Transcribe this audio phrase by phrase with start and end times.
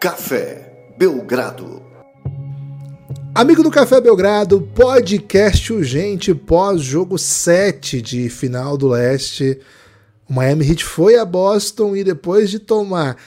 [0.00, 1.82] Café Belgrado.
[3.34, 9.60] Amigo do Café Belgrado, podcast urgente pós-jogo 7 de final do leste.
[10.26, 13.18] O Miami Heat foi a Boston e depois de tomar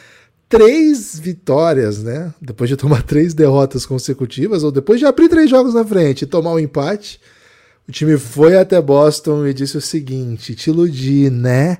[0.50, 2.34] três vitórias, né?
[2.42, 6.26] Depois de tomar três derrotas consecutivas, ou depois de abrir três jogos na frente e
[6.26, 7.22] tomar um empate,
[7.88, 11.78] o time foi até Boston e disse o seguinte: te iludi, né?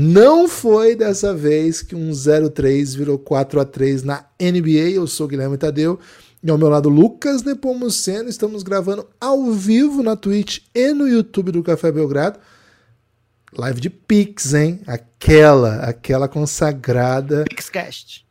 [0.00, 4.90] Não foi dessa vez que um 0-3 virou 4 a 3 na NBA.
[4.90, 5.98] Eu sou Guilherme Tadeu
[6.40, 8.28] e ao meu lado Lucas Nepomuceno.
[8.28, 12.38] Estamos gravando ao vivo na Twitch e no YouTube do Café Belgrado.
[13.52, 14.82] Live de Pix, hein?
[14.86, 17.44] Aquela, aquela consagrada.
[17.50, 18.24] Pixcast.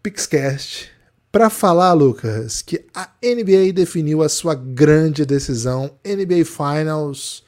[0.00, 0.88] Pixcast.
[1.32, 7.42] Para falar, Lucas, que a NBA definiu a sua grande decisão, NBA Finals,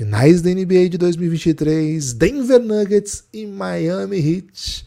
[0.00, 4.86] finais da NBA de 2023, Denver Nuggets e Miami Heat.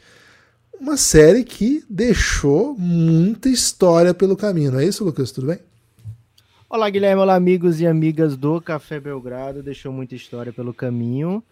[0.74, 5.32] Uma série que deixou muita história pelo caminho, não é isso, Lucas?
[5.32, 5.60] Tudo bem?
[6.68, 7.22] Olá, Guilherme.
[7.22, 9.62] Olá, amigos e amigas do Café Belgrado.
[9.62, 11.44] Deixou muita história pelo caminho.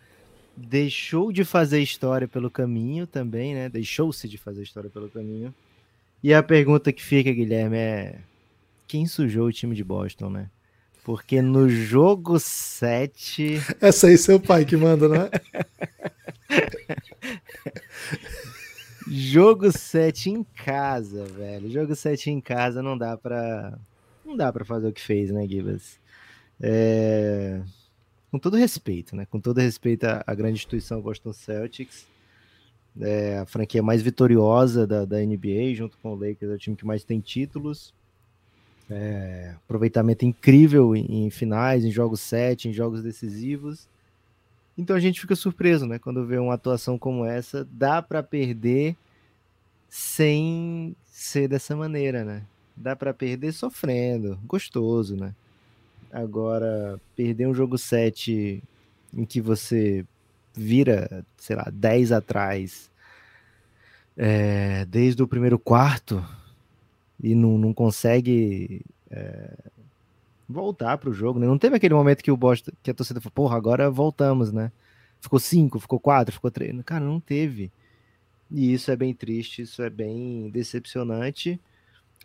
[0.58, 3.70] Deixou de fazer história pelo caminho também, né?
[3.70, 5.54] Deixou-se de fazer história pelo caminho.
[6.24, 8.22] E a pergunta que fica, Guilherme, é:
[8.88, 10.50] quem sujou o time de Boston, né?
[11.04, 13.60] Porque no jogo 7.
[13.82, 15.30] Essa aí, seu pai que manda, não é?
[19.08, 21.72] jogo 7 em casa, velho.
[21.72, 23.78] Jogo 7 em casa não dá pra
[24.24, 26.00] não dá para fazer o que fez, né, Gibas?
[26.62, 27.62] É...
[28.30, 29.26] Com todo respeito, né?
[29.26, 32.08] Com todo respeito à grande instituição Boston Celtics,
[33.00, 36.76] é a franquia mais vitoriosa da, da NBA, junto com o Lakers, é o time
[36.76, 37.94] que mais tem títulos.
[38.92, 43.88] É, aproveitamento incrível em, em, finais, em jogos 7, em jogos decisivos.
[44.78, 45.98] Então a gente fica surpreso, né?
[45.98, 48.96] Quando vê uma atuação como essa, dá para perder
[49.90, 52.44] sem ser dessa maneira, né?
[52.82, 55.34] dá para perder sofrendo, gostoso, né?
[56.12, 58.62] Agora, perder um jogo 7
[59.14, 60.06] em que você
[60.54, 62.90] vira, sei lá, 10 atrás,
[64.18, 66.24] é, desde o primeiro quarto,
[67.22, 69.54] e não, não consegue é,
[70.50, 71.48] voltar para o jogo, né?
[71.48, 74.72] Não teve aquele momento que o Boston, que a torcida falou, porra, agora voltamos, né?
[75.20, 76.82] Ficou 5, ficou 4, ficou 3.
[76.84, 77.72] Cara, não teve.
[78.50, 81.60] E isso é bem triste, isso é bem decepcionante.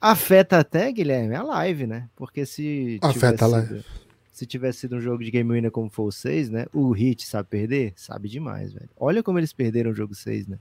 [0.00, 2.08] Afeta até, Guilherme, a live, né?
[2.16, 2.98] Porque se.
[3.02, 3.84] Afeta a live.
[4.32, 6.66] se tivesse sido um jogo de Game Winner como foi o 6, né?
[6.72, 7.92] O Hit sabe perder?
[7.96, 8.88] Sabe demais, velho.
[8.96, 10.58] Olha como eles perderam o jogo 6, né?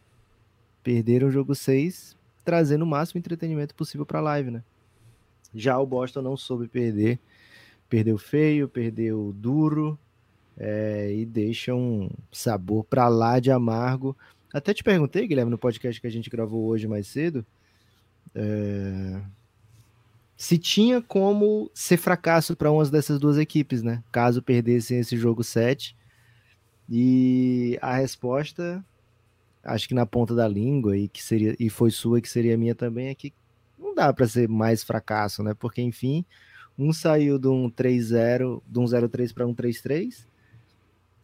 [0.83, 4.63] Perderam o jogo 6, trazendo o máximo entretenimento possível pra live, né?
[5.53, 7.19] Já o Boston não soube perder.
[7.89, 9.99] Perdeu feio, perdeu duro.
[10.57, 14.15] É, e deixa um sabor pra lá de amargo.
[14.53, 17.45] Até te perguntei, Guilherme, no podcast que a gente gravou hoje mais cedo
[18.35, 19.21] é...
[20.37, 24.03] Se tinha como ser fracasso para uma dessas duas equipes, né?
[24.11, 25.95] Caso perdessem esse jogo 7.
[26.89, 28.83] E a resposta,
[29.65, 32.75] acho que na ponta da língua, e que seria e foi sua, que seria minha
[32.75, 33.33] também, é que
[33.77, 35.53] não dá para ser mais fracasso, né?
[35.53, 36.23] Porque, enfim,
[36.77, 40.25] um saiu de um 3-0, de um 0-3 para um 3-3,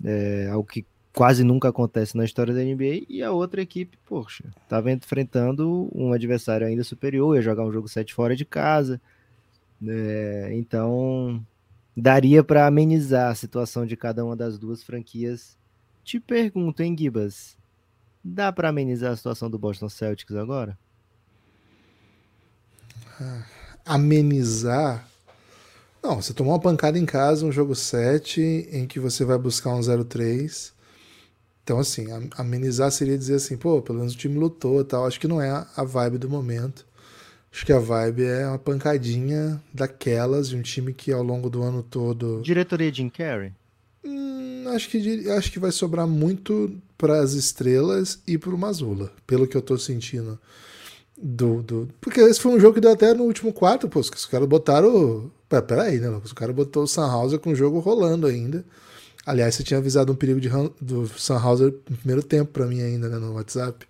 [0.03, 4.45] é, algo que quase nunca acontece na história da NBA, e a outra equipe, poxa,
[4.63, 8.99] estava enfrentando um adversário ainda superior, ia jogar um jogo 7 fora de casa,
[9.79, 10.55] né?
[10.55, 11.45] então
[11.95, 15.57] daria para amenizar a situação de cada uma das duas franquias.
[16.03, 17.57] Te pergunto, hein, Gibas,
[18.23, 20.77] dá para amenizar a situação do Boston Celtics agora?
[23.19, 23.43] Ah,
[23.85, 25.07] amenizar?
[26.03, 29.69] Não, você tomou uma pancada em casa, um jogo 7, em que você vai buscar
[29.69, 30.73] um 0-3
[31.63, 35.05] então, assim, amenizar seria dizer assim, pô, pelo menos o time lutou e tal.
[35.05, 36.85] Acho que não é a vibe do momento.
[37.51, 41.61] Acho que a vibe é uma pancadinha daquelas de um time que ao longo do
[41.61, 42.41] ano todo.
[42.41, 43.53] Diretoria Jim Carrey?
[44.03, 49.11] Hum, acho, que, acho que vai sobrar muito para as estrelas e para o Mazula,
[49.25, 50.37] pelo que eu tô sentindo.
[51.17, 51.89] Do, do...
[51.99, 53.99] Porque esse foi um jogo que deu até no último quarto, pô.
[53.99, 55.31] Os caras botaram.
[55.49, 56.31] Pera, peraí, né, Lucas?
[56.31, 58.63] O cara botou o Sunhauser com o jogo rolando ainda.
[59.25, 60.49] Aliás, você tinha avisado um perigo de,
[60.79, 63.87] do Sunhauser no primeiro tempo para mim ainda, né, no WhatsApp.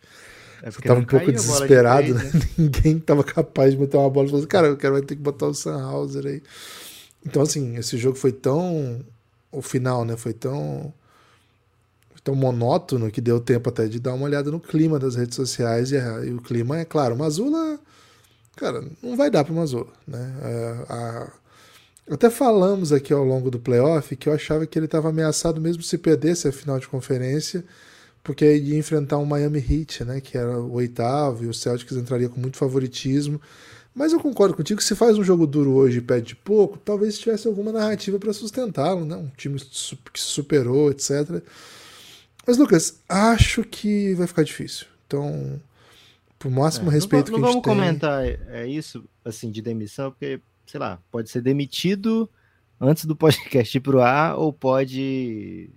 [0.63, 2.31] É eu tava um pouco desesperado, né?
[2.33, 2.41] né?
[2.57, 5.15] Ninguém tava capaz de meter uma bola e falar assim, cara, eu quero vai ter
[5.15, 6.41] que botar o Sunhauser aí.
[7.25, 9.03] Então, assim, esse jogo foi tão.
[9.51, 10.15] O final, né?
[10.15, 10.93] Foi tão.
[12.23, 15.91] Tão monótono que deu tempo até de dar uma olhada no clima das redes sociais.
[15.91, 17.79] E, e o clima é claro, Mazula.
[18.55, 20.33] Cara, não vai dar pro Mazula, né?
[20.43, 21.31] É, a,
[22.11, 25.81] até falamos aqui ao longo do playoff que eu achava que ele estava ameaçado mesmo
[25.81, 27.63] se perdesse a final de conferência
[28.23, 32.29] porque ia enfrentar um Miami Heat, né, que era o oitavo, e o Celtics entraria
[32.29, 33.41] com muito favoritismo.
[33.93, 37.17] Mas eu concordo contigo que se faz um jogo duro hoje e pede pouco, talvez
[37.17, 39.17] tivesse alguma narrativa para sustentá-lo, né?
[39.17, 39.59] Um time
[40.13, 41.41] que superou, etc.
[42.45, 44.87] Mas, Lucas, acho que vai ficar difícil.
[45.05, 45.61] Então,
[46.39, 49.61] por máximo é, respeito não, não que a gente vamos comentar é, isso, assim, de
[49.61, 52.29] demissão, porque, sei lá, pode ser demitido
[52.79, 55.69] antes do podcast ir pro ar ou pode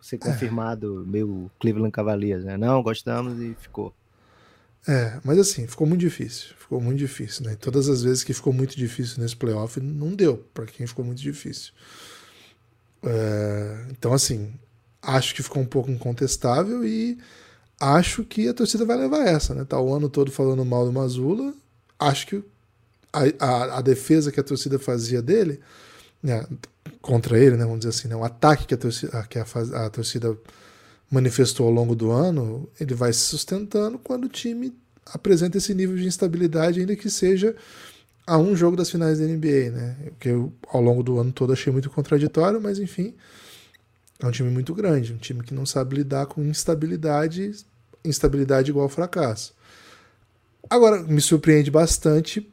[0.00, 1.10] ser confirmado é.
[1.10, 2.56] meio Cleveland Cavaliers, né?
[2.56, 3.92] Não, gostamos e ficou.
[4.86, 6.54] É, mas assim, ficou muito difícil.
[6.56, 7.56] Ficou muito difícil, né?
[7.56, 11.20] Todas as vezes que ficou muito difícil nesse playoff, não deu para quem ficou muito
[11.20, 11.72] difícil.
[13.02, 14.54] É, então, assim,
[15.06, 17.16] acho que ficou um pouco incontestável e
[17.80, 19.64] acho que a torcida vai levar essa, né?
[19.64, 21.54] Tá o ano todo falando mal do Mazula.
[21.98, 22.44] Acho que
[23.12, 25.60] a, a, a defesa que a torcida fazia dele,
[26.22, 26.44] né,
[27.00, 29.46] contra ele, né, vamos dizer assim, né, o ataque que a torcida, que a,
[29.86, 30.36] a torcida
[31.10, 34.74] manifestou ao longo do ano, ele vai se sustentando quando o time
[35.06, 37.54] apresenta esse nível de instabilidade, ainda que seja
[38.26, 39.96] a um jogo das finais da NBA, né?
[40.18, 43.14] Que eu, ao longo do ano todo achei muito contraditório, mas enfim,
[44.20, 47.52] é um time muito grande, um time que não sabe lidar com instabilidade,
[48.04, 49.54] instabilidade igual fracasso.
[50.68, 52.50] Agora, me surpreende bastante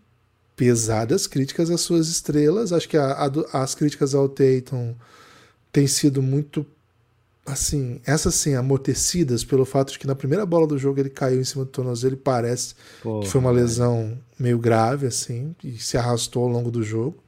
[0.55, 2.71] pesadas críticas às suas estrelas.
[2.71, 4.93] Acho que a, a, as críticas ao Tatum
[5.71, 6.65] têm sido muito
[7.45, 11.41] assim, essas sim, amortecidas pelo fato de que na primeira bola do jogo ele caiu
[11.41, 15.77] em cima do tornozelo e parece Pô, que foi uma lesão meio grave, assim, e
[15.77, 17.21] se arrastou ao longo do jogo.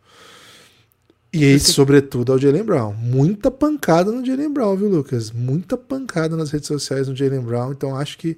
[1.36, 2.94] E aí, sobretudo, ao Jalen Brown.
[2.94, 5.32] Muita pancada no Jalen Brown, viu, Lucas?
[5.32, 7.74] Muita pancada nas redes sociais no Jalen Brown.
[7.74, 8.38] Então, acho que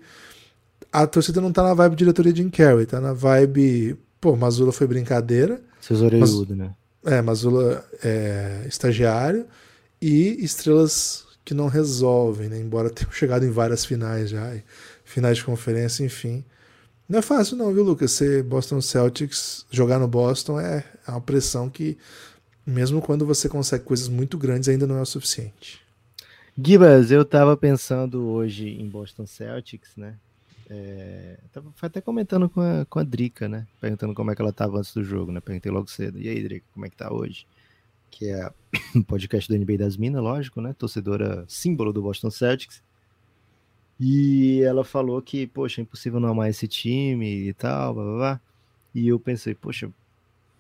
[0.92, 3.96] a torcida não tá na vibe diretoria de Jim Carrey, tá na vibe.
[4.20, 5.62] Pô, Mazula foi brincadeira.
[5.80, 6.72] Seus orelhudos, né?
[7.06, 9.46] É, Mazula é estagiário.
[10.02, 12.60] E estrelas que não resolvem, né?
[12.60, 14.58] Embora tenham chegado em várias finais já,
[15.06, 16.44] finais de conferência, enfim.
[17.08, 18.12] Não é fácil não, viu, Lucas?
[18.12, 21.96] Ser Boston Celtics, jogar no Boston é, é uma pressão que,
[22.68, 25.82] mesmo quando você consegue coisas muito grandes, ainda não é o suficiente.
[26.56, 30.16] Gibas, eu tava pensando hoje em Boston Celtics, né?
[30.70, 33.66] É, tava até comentando com a, com a Drica, né?
[33.80, 35.40] Perguntando como é que ela tava antes do jogo, né?
[35.40, 36.20] Perguntei logo cedo.
[36.20, 37.48] E aí, Drica, como é que tá hoje?
[38.10, 38.52] que é
[38.96, 40.74] o podcast do NBA das Minas, lógico, né?
[40.74, 42.82] Torcedora símbolo do Boston Celtics.
[44.00, 48.16] E ela falou que, poxa, é impossível não amar esse time e tal, blá, blá,
[48.16, 48.42] blá.
[48.94, 49.90] E eu pensei, poxa,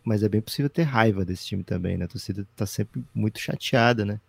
[0.07, 2.05] mas é bem possível ter raiva desse time também, né?
[2.05, 4.21] A torcida tá sempre muito chateada, né?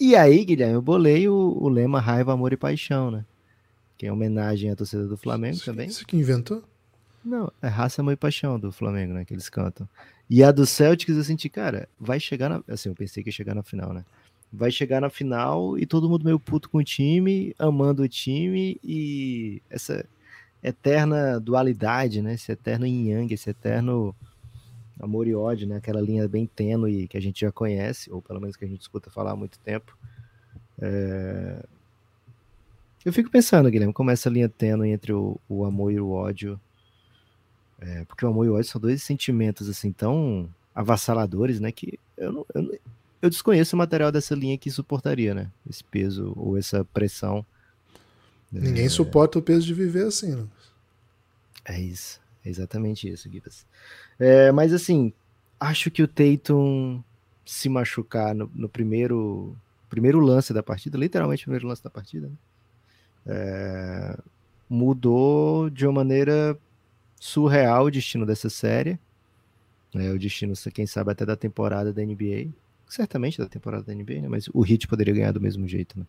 [0.00, 3.24] E aí, Guilherme, eu bolei o, o lema raiva, amor e paixão, né?
[3.96, 5.86] Que é homenagem à torcida do Flamengo isso, também.
[5.86, 6.64] Isso que inventou?
[7.24, 9.24] Não, é raça, amor e paixão do Flamengo, né?
[9.24, 9.88] Que eles cantam.
[10.28, 12.60] E a do Celtics, eu senti, cara, vai chegar na.
[12.66, 14.04] Assim, eu pensei que ia chegar na final, né?
[14.52, 18.76] Vai chegar na final e todo mundo meio puto com o time, amando o time
[18.82, 20.04] e essa
[20.60, 22.34] eterna dualidade, né?
[22.34, 24.16] Esse eterno yin yang, esse eterno
[25.02, 25.76] amor e ódio, né?
[25.76, 28.80] Aquela linha bem tênue que a gente já conhece, ou pelo menos que a gente
[28.80, 29.96] escuta falar há muito tempo.
[30.80, 31.62] É...
[33.04, 36.10] Eu fico pensando, Guilherme, como é essa linha tênue entre o, o amor e o
[36.10, 36.58] ódio
[37.84, 41.72] é, porque o amor e o ódio são dois sentimentos assim tão avassaladores, né?
[41.72, 42.78] Que eu, não, eu,
[43.20, 45.50] eu desconheço o material dessa linha que suportaria, né?
[45.68, 47.44] Esse peso ou essa pressão.
[48.52, 48.88] Ninguém é...
[48.88, 50.46] suporta o peso de viver assim, né?
[51.64, 52.20] É isso.
[52.44, 53.66] É exatamente isso, Gibas.
[54.18, 55.12] É, mas assim,
[55.58, 57.02] acho que o Tatum
[57.44, 59.56] se machucar no, no, primeiro
[59.88, 62.34] primeiro lance da partida, literalmente o primeiro lance da partida, né?
[63.26, 64.18] é,
[64.68, 66.58] mudou de uma maneira
[67.20, 68.98] surreal o destino dessa série.
[69.94, 72.48] É, o destino, quem sabe, até da temporada da NBA.
[72.88, 74.28] Certamente da temporada da NBA, né?
[74.28, 76.06] Mas o Heat poderia ganhar do mesmo jeito, né?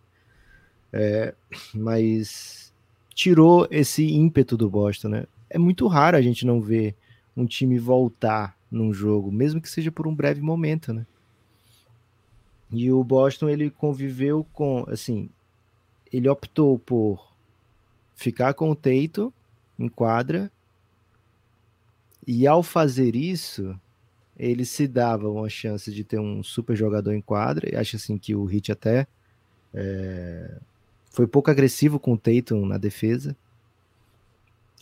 [0.92, 1.34] É,
[1.74, 2.74] mas
[3.14, 5.26] tirou esse ímpeto do Boston, né?
[5.54, 6.96] É muito raro a gente não ver
[7.38, 11.06] um time voltar num jogo, mesmo que seja por um breve momento, né?
[12.72, 15.30] E o Boston ele conviveu com, assim,
[16.12, 17.32] ele optou por
[18.16, 19.32] ficar com o Teito
[19.78, 20.52] em quadra
[22.26, 23.80] e ao fazer isso,
[24.38, 27.70] ele se dava uma chance de ter um super jogador em quadra.
[27.72, 29.06] E acho assim que o Hit até
[29.74, 30.58] é,
[31.12, 33.36] foi pouco agressivo com o Tatum na defesa.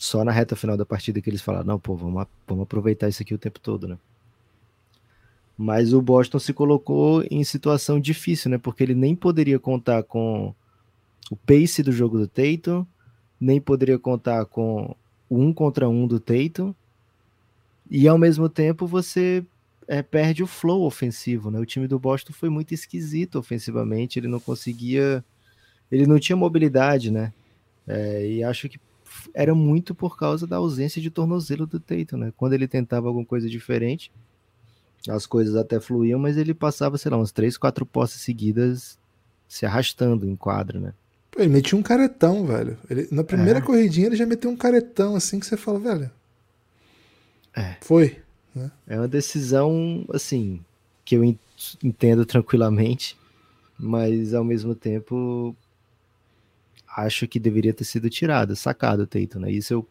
[0.02, 3.22] Só na reta final da partida que eles falaram: não, pô, vamos, vamos aproveitar isso
[3.22, 3.96] aqui o tempo todo, né?
[5.56, 8.58] Mas o Boston se colocou em situação difícil, né?
[8.58, 10.52] Porque ele nem poderia contar com
[11.30, 12.84] o pace do jogo do Tatum,
[13.40, 14.96] nem poderia contar com
[15.30, 16.74] o um contra um do Tatum
[17.88, 19.44] e ao mesmo tempo você
[19.86, 21.60] é, perde o flow ofensivo, né?
[21.60, 25.24] O time do Boston foi muito esquisito ofensivamente, ele não conseguia
[25.92, 27.32] ele não tinha mobilidade, né?
[27.86, 28.80] É, e acho que
[29.34, 32.32] era muito por causa da ausência de tornozelo do Tatum, né?
[32.36, 34.12] Quando ele tentava alguma coisa diferente,
[35.08, 38.98] as coisas até fluíam, mas ele passava, sei lá, uns três, quatro posses seguidas
[39.48, 40.94] se arrastando em quadro, né?
[41.30, 42.78] Pô, ele metia um caretão, velho.
[42.88, 43.62] Ele, na primeira é.
[43.62, 46.10] corridinha ele já meteu um caretão assim que você fala, velho.
[47.56, 47.76] É.
[47.80, 48.18] Foi.
[48.54, 48.70] Né?
[48.86, 50.60] É uma decisão, assim,
[51.04, 51.24] que eu
[51.82, 53.16] entendo tranquilamente,
[53.78, 55.56] mas ao mesmo tempo
[56.96, 59.50] acho que deveria ter sido tirado, sacado o Tatum, né?
[59.50, 59.88] Isso eu,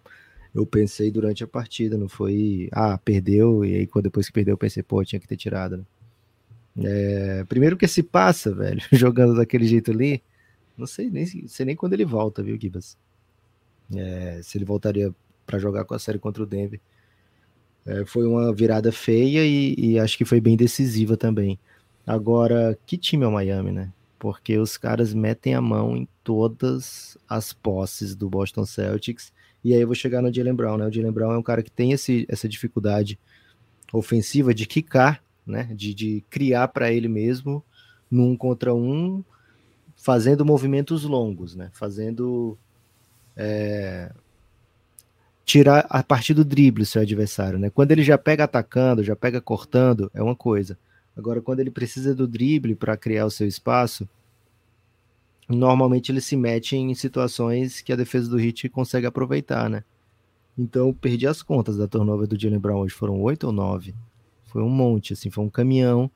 [0.54, 4.58] eu pensei durante a partida, não foi, ah, perdeu, e aí depois que perdeu eu
[4.58, 5.84] pensei, pô, tinha que ter tirado, né?
[6.84, 10.22] É, primeiro que se passa, velho, jogando daquele jeito ali,
[10.78, 12.98] não sei nem, sei nem quando ele volta, viu, Gibas?
[13.94, 15.14] É, se ele voltaria
[15.46, 16.80] para jogar com a série contra o Denver.
[17.86, 21.60] É, foi uma virada feia e, e, acho que foi bem decisiva também.
[22.06, 23.92] Agora, que time é o Miami, né?
[24.22, 29.34] Porque os caras metem a mão em todas as posses do Boston Celtics.
[29.64, 30.86] E aí eu vou chegar no Jalen Brown, né?
[30.86, 33.20] O Jalen Brown é um cara que tem esse, essa dificuldade
[33.92, 35.64] ofensiva de quicar, né?
[35.74, 37.66] De, de criar para ele mesmo
[38.12, 39.24] num contra um,
[39.96, 41.72] fazendo movimentos longos, né?
[41.74, 42.56] Fazendo
[43.36, 44.12] é,
[45.44, 47.72] tirar a partir do drible seu adversário, né?
[47.72, 50.78] Quando ele já pega atacando, já pega cortando, é uma coisa.
[51.22, 54.10] Agora, quando ele precisa do drible para criar o seu espaço,
[55.48, 59.84] normalmente ele se mete em situações que a defesa do Hit consegue aproveitar, né?
[60.58, 63.94] Então, perdi as contas da turnover do Jalen Brown hoje, foram oito ou nove.
[64.46, 66.10] Foi um monte, assim, foi um caminhão.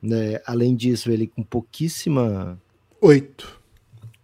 [0.00, 0.40] Né?
[0.46, 2.58] Além disso, ele com pouquíssima.
[3.02, 3.60] Oito.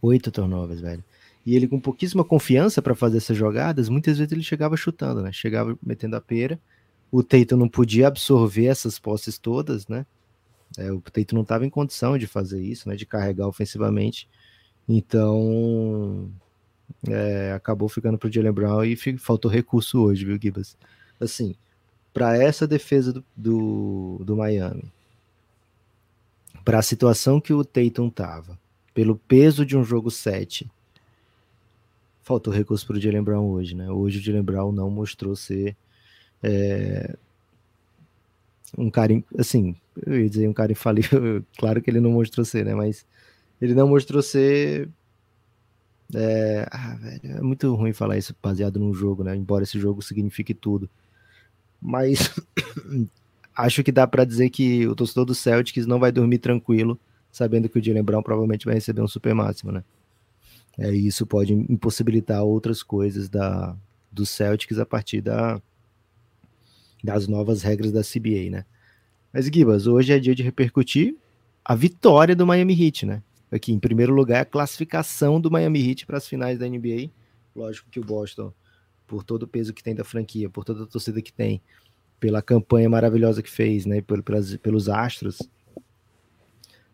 [0.00, 1.04] Oito turnovers, velho
[1.44, 5.32] e ele com pouquíssima confiança para fazer essas jogadas, muitas vezes ele chegava chutando, né?
[5.32, 6.60] Chegava metendo a pera.
[7.10, 10.06] O Teito não podia absorver essas posses todas, né?
[10.78, 12.96] É, o Teito não estava em condição de fazer isso, né?
[12.96, 14.28] De carregar ofensivamente.
[14.88, 16.30] Então,
[17.08, 20.76] é, acabou ficando para o Jalen Brown e faltou recurso hoje, viu, Gibas?
[21.18, 21.54] Assim,
[22.12, 24.84] para essa defesa do, do, do Miami,
[26.64, 28.58] para a situação que o Tatum tava,
[28.94, 30.70] pelo peso de um jogo 7
[32.30, 33.90] faltou recurso para o Jalen Brown hoje, né?
[33.90, 35.76] Hoje o Jalen Brown não mostrou ser
[36.42, 37.14] é,
[38.76, 39.74] um cara, assim,
[40.06, 42.74] eu ia dizer um cara infalível, claro que ele não mostrou ser, né?
[42.74, 43.04] Mas
[43.60, 44.88] ele não mostrou ser.
[46.14, 49.36] É, ah, velho, é muito ruim falar isso baseado num jogo, né?
[49.36, 50.88] Embora esse jogo signifique tudo.
[51.80, 52.34] Mas
[53.56, 56.98] acho que dá para dizer que o torcedor do Celtics não vai dormir tranquilo,
[57.30, 59.84] sabendo que o Jalen Brown provavelmente vai receber um super máximo, né?
[60.78, 63.76] É, e isso pode impossibilitar outras coisas da,
[64.10, 65.60] do Celtics a partir da,
[67.02, 68.64] das novas regras da CBA, né?
[69.32, 71.16] Mas, Gibas, hoje é dia de repercutir
[71.64, 73.22] a vitória do Miami Heat, né?
[73.50, 77.10] Aqui, em primeiro lugar, a classificação do Miami Heat para as finais da NBA.
[77.54, 78.52] Lógico que o Boston,
[79.06, 81.60] por todo o peso que tem da franquia, por toda a torcida que tem,
[82.18, 84.00] pela campanha maravilhosa que fez, né?
[84.00, 85.38] Pelos, pelos astros,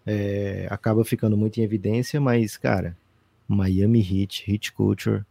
[0.05, 2.97] é, acaba ficando muito em evidência, mas, cara,
[3.49, 5.25] Miami Heat, Heat Culture.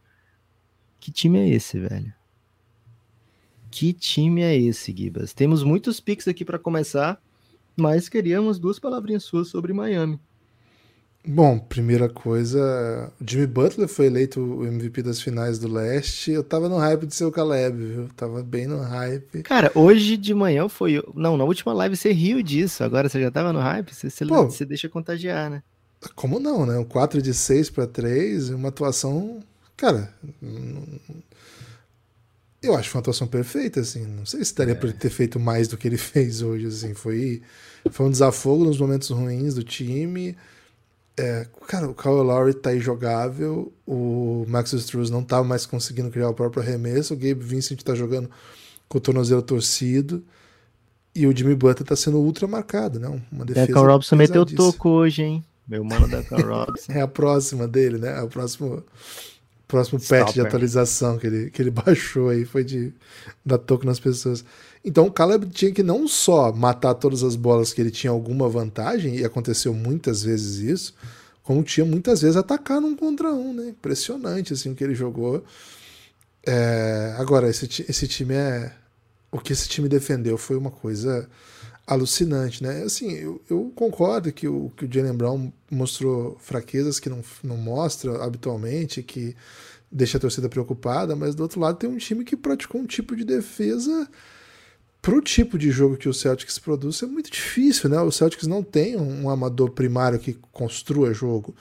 [1.00, 2.12] Que time é esse, velho?
[3.78, 5.34] Que time é esse, Gibas?
[5.34, 7.20] Temos muitos picks aqui para começar,
[7.76, 10.18] mas queríamos duas palavrinhas suas sobre Miami.
[11.22, 16.30] Bom, primeira coisa, Jimmy Butler foi eleito o MVP das finais do leste.
[16.30, 18.08] Eu tava no hype de ser o Caleb, viu?
[18.16, 19.42] Tava bem no hype.
[19.42, 21.04] Cara, hoje de manhã foi.
[21.14, 22.82] Não, na última live você riu disso.
[22.82, 23.94] Agora você já tava no hype?
[23.94, 25.62] Você, você, Pô, você deixa contagiar, né?
[26.14, 26.78] Como não, né?
[26.78, 29.42] Um 4 de 6 para 3, uma atuação.
[29.76, 30.14] Cara.
[32.62, 34.06] Eu acho que foi uma atuação perfeita, assim.
[34.06, 34.74] Não sei se daria é.
[34.74, 36.94] para ele ter feito mais do que ele fez hoje, assim.
[36.94, 37.42] Foi,
[37.90, 40.36] foi um desafogo nos momentos ruins do time.
[41.18, 43.72] É, cara, o Kyle Lowry tá injogável.
[43.86, 47.14] O Max Struz não tá mais conseguindo criar o próprio arremesso.
[47.14, 48.30] O Gabe Vincent tá jogando
[48.88, 50.22] com o tornozelo torcido.
[51.14, 53.22] E o Jimmy Butler tá sendo ultra marcado, né?
[53.32, 53.80] Uma defesa.
[53.80, 55.44] O Robson meteu toco hoje, hein?
[55.66, 56.92] Meu mano Duncan Robinson.
[56.92, 58.18] é a próxima dele, né?
[58.18, 58.84] É o próximo,
[59.66, 62.92] próximo patch de atualização que ele, que ele baixou aí foi de
[63.44, 64.44] dar toque nas pessoas.
[64.84, 68.48] Então o Caleb tinha que não só matar todas as bolas que ele tinha alguma
[68.48, 70.94] vantagem, e aconteceu muitas vezes isso,
[71.42, 73.68] como tinha muitas vezes atacar num contra um, né?
[73.68, 75.44] Impressionante assim o que ele jogou.
[76.46, 78.72] É, agora, esse, esse time é.
[79.32, 81.28] O que esse time defendeu foi uma coisa
[81.86, 82.82] alucinante, né?
[82.82, 87.56] Assim, eu, eu, concordo que o, que o Jalen Brown mostrou fraquezas que não, não
[87.56, 89.36] mostra habitualmente, que
[89.90, 93.14] deixa a torcida preocupada, mas do outro lado tem um time que praticou um tipo
[93.14, 94.08] de defesa
[95.00, 98.00] pro tipo de jogo que o Celtics produz é muito difícil, né?
[98.00, 101.54] O Celtics não tem um, amador primário que construa jogo.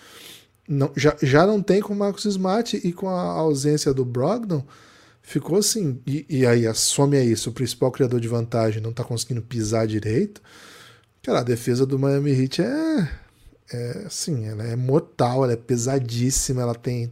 [0.68, 4.66] não, já, já não tem com o Marcos Smart e com a ausência do Brogdon,
[5.26, 6.00] ficou assim.
[6.06, 9.88] E, e aí, some a isso, o principal criador de vantagem não tá conseguindo pisar
[9.88, 10.42] direito.
[11.22, 13.10] Cara, a defesa do Miami Heat é,
[13.74, 17.12] é assim, ela é mortal, ela é pesadíssima, ela tem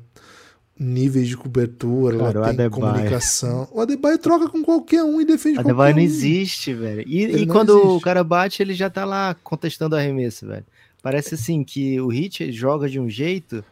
[0.80, 3.68] níveis de cobertura, Cara, ela tem comunicação.
[3.72, 5.98] O Adebayo troca com qualquer um e defende qualquer Adebayo um.
[5.98, 7.04] não existe, velho.
[7.08, 7.98] E, e quando existe.
[7.98, 10.66] o cara bate, ele já tá lá contestando o arremesso, velho.
[11.02, 13.64] Parece assim que o Hit joga de um jeito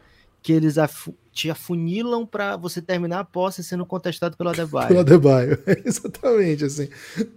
[0.42, 0.76] que eles
[1.32, 4.88] te afunilam para você terminar a posse sendo contestado pelo Adebayo.
[4.88, 6.88] pelo Adebayo, exatamente, assim.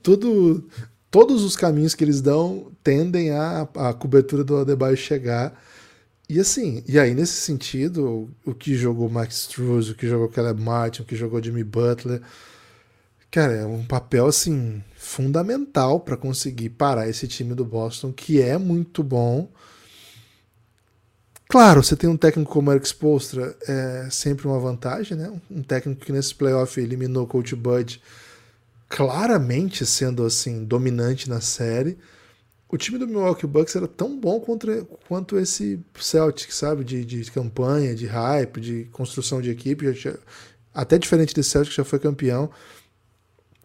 [0.03, 0.67] Tudo,
[1.09, 5.57] todos os caminhos que eles dão tendem a, a cobertura do Adebayo chegar
[6.27, 10.59] e assim, e aí nesse sentido, o que jogou Max Struz, o que jogou Caleb
[10.59, 12.19] Martin, o que jogou Jimmy Butler,
[13.29, 18.57] cara, é um papel assim fundamental para conseguir parar esse time do Boston, que é
[18.57, 19.47] muito bom.
[21.55, 25.31] Claro, você tem um técnico como Eric Spoelstra, é sempre uma vantagem, né?
[25.49, 28.01] Um técnico que nesse playoff eliminou o Coach Bud,
[28.89, 31.97] claramente sendo assim dominante na série
[32.67, 36.83] o time do Milwaukee Bucks era tão bom contra, quanto esse Celtic, sabe?
[36.83, 39.93] De, de campanha, de hype, de construção de equipe.
[39.93, 40.19] Tinha,
[40.73, 42.49] até diferente desse Celtic, que já foi campeão.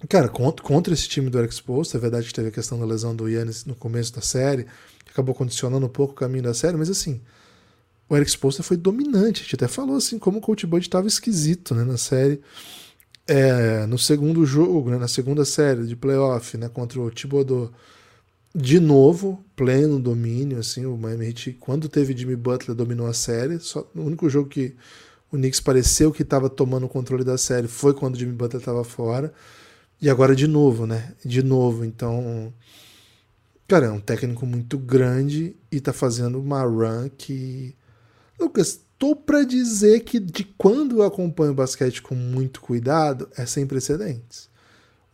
[0.09, 2.87] Cara, contra, contra esse time do Eric Spoelstra, é verdade que teve a questão da
[2.87, 4.64] lesão do Yannis no começo da série,
[5.04, 7.20] que acabou condicionando um pouco o caminho da série, mas assim,
[8.11, 9.40] o Eric Spoelstra foi dominante.
[9.40, 12.40] A gente até falou assim, como o Coach Bud estava esquisito né, na série.
[13.25, 17.71] É, no segundo jogo, né, na segunda série de playoff, né, contra o Thibodeau,
[18.52, 23.61] de novo, pleno domínio, assim, o Miami Heat, quando teve Jimmy Butler, dominou a série,
[23.61, 24.75] só, o único jogo que
[25.31, 28.61] o Knicks pareceu que estava tomando o controle da série foi quando o Jimmy Butler
[28.61, 29.33] estava fora,
[30.02, 32.52] e agora de novo, né, de novo, então,
[33.69, 37.76] cara, é um técnico muito grande e tá fazendo uma run que,
[38.41, 43.45] Lucas, tô para dizer que de quando eu acompanho o basquete com muito cuidado, é
[43.45, 44.49] sem precedentes.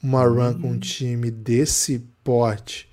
[0.03, 0.61] Uma run hum.
[0.61, 2.89] com um time desse porte,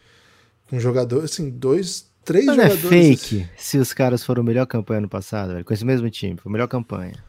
[0.71, 2.85] um jogador, assim, dois, três Mas jogadores.
[2.85, 6.39] é fake se os caras foram melhor campanha no passado, velho, com esse mesmo time,
[6.41, 7.23] foi melhor campanha.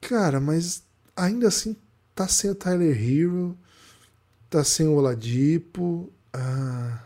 [0.00, 0.82] Cara, mas
[1.16, 1.76] ainda assim
[2.14, 3.56] tá sem o Tyler Hero,
[4.48, 6.10] tá sem o Oladipo.
[6.32, 6.98] Ah...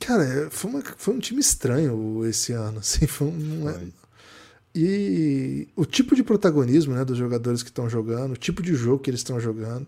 [0.00, 3.80] Cara, é, foi, uma, foi um time estranho esse ano, assim, foi um, é...
[4.78, 8.98] E o tipo de protagonismo né, dos jogadores que estão jogando, o tipo de jogo
[8.98, 9.86] que eles estão jogando.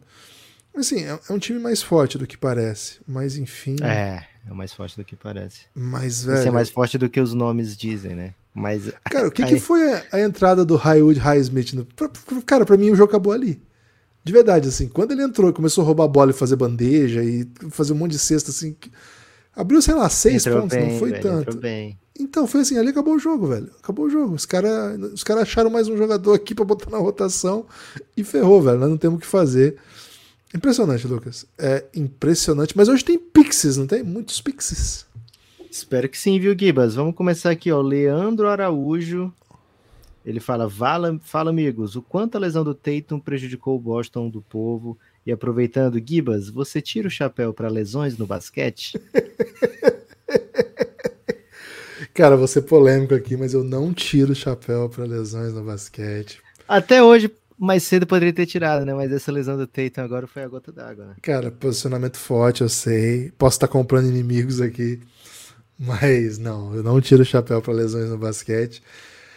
[0.75, 3.77] Assim, é, é um time mais forte do que parece, mas enfim.
[3.83, 5.62] É, é mais forte do que parece.
[5.75, 6.38] Mas, velho.
[6.38, 8.33] Isso é mais forte do que os nomes dizem, né?
[8.55, 8.90] Mas.
[9.11, 9.49] Cara, o que, aí...
[9.51, 11.75] que foi a, a, entrada do Highwood Highsmith?
[11.75, 11.87] No...
[12.47, 13.61] Cara, pra mim o jogo acabou ali.
[14.25, 17.23] De verdade, assim, quando ele entrou e começou a roubar a bola e fazer bandeja
[17.23, 18.75] e fazer um monte de cesta, assim.
[19.59, 21.61] Abriu, sei lá, seis entrou pontos, bem, não foi velho, tanto.
[22.16, 23.68] Então, foi assim, ali acabou o jogo, velho.
[23.83, 24.35] Acabou o jogo.
[24.37, 27.66] Os caras os cara acharam mais um jogador aqui para botar na rotação
[28.16, 28.79] e ferrou, velho.
[28.79, 29.77] Nós não temos o que fazer.
[30.55, 31.44] Impressionante, Lucas.
[31.59, 32.77] É impressionante.
[32.77, 34.05] Mas hoje tem pixies, não tem?
[34.05, 35.05] Muitos pixies.
[35.68, 36.94] Espero que sim, viu, Gibas?
[36.94, 37.83] Vamos começar aqui, ó.
[37.83, 39.33] Leandro Araújo.
[40.25, 44.40] Ele fala: fala, fala, amigos, o quanto a lesão do Tatum prejudicou o Boston do
[44.40, 44.97] povo.
[45.29, 48.99] E aproveitando, Gibas, você tira o chapéu para lesões no basquete?
[52.14, 56.41] Cara, vou ser polêmico aqui, mas eu não tiro o chapéu para lesões no basquete.
[56.67, 58.95] Até hoje mais cedo poderia ter tirado, né?
[58.95, 61.14] Mas essa lesão do Tatum agora foi a gota d'água, né?
[61.21, 63.31] Cara, posicionamento forte, eu sei.
[63.37, 64.99] Posso estar comprando inimigos aqui.
[65.79, 68.83] Mas não, eu não tiro o chapéu para lesões no basquete.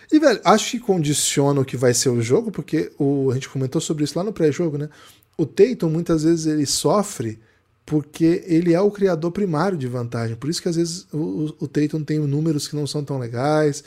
[0.09, 3.49] E, velho, acho que condiciona o que vai ser o jogo, porque o, a gente
[3.49, 4.89] comentou sobre isso lá no pré-jogo, né?
[5.41, 7.39] O Tatum, muitas vezes, ele sofre
[7.85, 10.35] porque ele é o criador primário de vantagem.
[10.35, 13.83] Por isso que, às vezes, o, o Tatum tem números que não são tão legais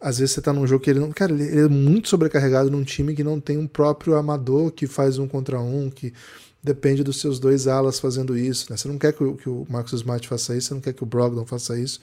[0.00, 1.12] às vezes você tá num jogo que ele não.
[1.12, 5.18] Cara, ele, é muito sobrecarregado num time que não tem um próprio amador que faz
[5.18, 6.14] um contra um, que
[6.62, 8.66] depende dos seus dois alas fazendo isso.
[8.70, 8.78] Né?
[8.78, 11.02] Você não quer que o, que o Marcus Smart faça isso, você não quer que
[11.02, 12.00] o Brogdon faça isso.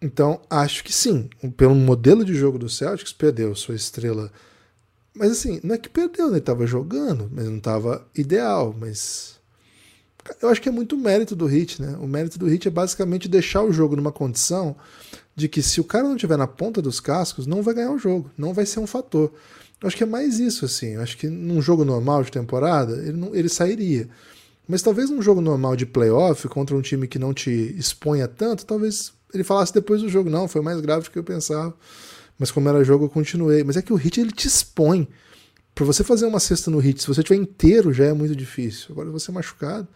[0.00, 1.28] Então, acho que sim.
[1.56, 4.32] Pelo modelo de jogo do Celtics, perdeu sua estrela.
[5.14, 6.34] Mas assim, não é que perdeu, né?
[6.34, 8.74] Ele tava jogando, mas não tava ideal.
[8.78, 9.40] Mas.
[10.40, 11.96] Eu acho que é muito mérito do Hit, né?
[12.00, 14.76] O mérito do Hit é basicamente deixar o jogo numa condição
[15.34, 17.98] de que se o cara não tiver na ponta dos cascos, não vai ganhar o
[17.98, 19.32] jogo, não vai ser um fator.
[19.80, 20.90] Eu acho que é mais isso, assim.
[20.90, 24.08] Eu acho que num jogo normal de temporada, ele, não, ele sairia.
[24.68, 28.64] Mas talvez num jogo normal de playoff, contra um time que não te exponha tanto,
[28.64, 31.74] talvez ele falasse depois do jogo, não, foi mais grave do que eu pensava.
[32.42, 33.62] Mas como era jogo, eu continuei.
[33.62, 35.06] Mas é que o hit ele te expõe.
[35.72, 38.88] Para você fazer uma cesta no hit, se você tiver inteiro, já é muito difícil.
[38.90, 39.86] Agora você machucado.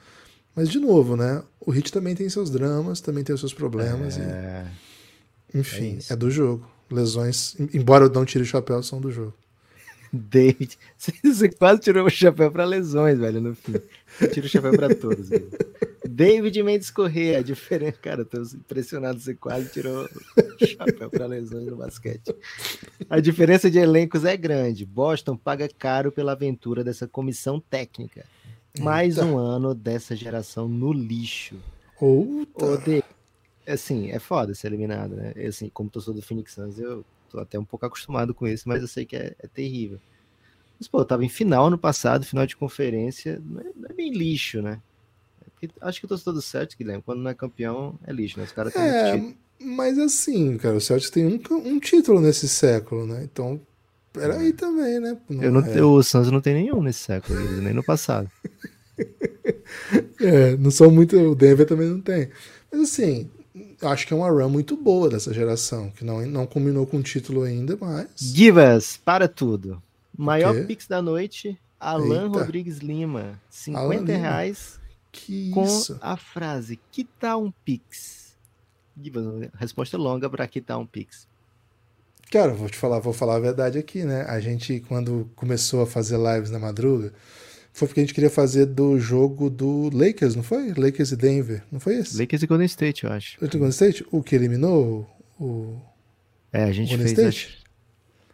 [0.54, 1.42] Mas de novo, né?
[1.58, 4.16] O hit também tem seus dramas, também tem os seus problemas.
[4.16, 4.64] É...
[5.52, 5.58] E...
[5.58, 6.64] Enfim, é, é do jogo.
[6.88, 9.34] Lesões, embora eu não tire o chapéu, são do jogo.
[10.12, 10.78] David,
[11.24, 13.74] você quase tirou o chapéu para lesões, velho, no fim.
[14.20, 15.30] Eu tiro o chapéu para todos.
[15.30, 15.50] Velho.
[16.16, 17.98] David Mendes Corrêa, diferente.
[17.98, 22.34] Cara, tô impressionado, você quase tirou o chapéu para lesões no basquete.
[23.10, 24.86] A diferença de elencos é grande.
[24.86, 28.24] Boston paga caro pela aventura dessa comissão técnica.
[28.80, 29.28] Mais Eita.
[29.28, 31.56] um ano dessa geração no lixo.
[32.00, 33.04] Outra.
[33.68, 35.34] Assim, é foda ser eliminado, né?
[35.46, 38.80] Assim, como torcedor do Phoenix Suns, eu tô até um pouco acostumado com isso, mas
[38.80, 40.00] eu sei que é, é terrível.
[40.78, 43.92] Mas, pô, eu tava em final no passado, final de conferência, não é, não é
[43.92, 44.80] bem lixo, né?
[45.62, 48.44] É acho que o torcedor do Celtics, Guilherme, quando não é campeão, é lixo, né?
[48.44, 53.06] Os caras têm é, mas assim, cara, o Celtics tem um, um título nesse século,
[53.06, 53.22] né?
[53.24, 53.60] Então,
[54.12, 54.52] peraí é.
[54.52, 55.16] também, né?
[55.28, 55.82] Não eu não, é...
[55.82, 58.30] O Suns não tem nenhum nesse século, nem no passado.
[60.20, 61.16] é, não são muito.
[61.18, 62.28] O Denver também não tem.
[62.70, 63.30] Mas assim,
[63.82, 67.02] acho que é uma run muito boa dessa geração, que não, não combinou com o
[67.02, 68.08] título ainda, mas.
[68.18, 69.82] Give us, para tudo.
[70.16, 72.38] Maior Pix da noite, Alan Eita.
[72.38, 73.40] Rodrigues Lima.
[73.50, 74.78] 50 Alan reais
[75.16, 75.98] que com isso?
[76.00, 78.36] a frase: Que tal um Pix?
[79.58, 81.26] Resposta longa para que tal um Pix.
[82.30, 84.22] Cara, vou te falar, vou falar a verdade aqui, né?
[84.22, 87.12] A gente, quando começou a fazer lives na madruga,
[87.72, 90.72] foi porque a gente queria fazer do jogo do Lakers, não foi?
[90.74, 92.18] Lakers e Denver, não foi esse?
[92.18, 93.36] Lakers e Golden State, eu acho.
[93.36, 94.04] O Golden State?
[94.10, 95.78] O que eliminou o.
[96.52, 97.34] É, a gente Golden fez.
[97.34, 97.64] State?
[97.64, 97.66] A,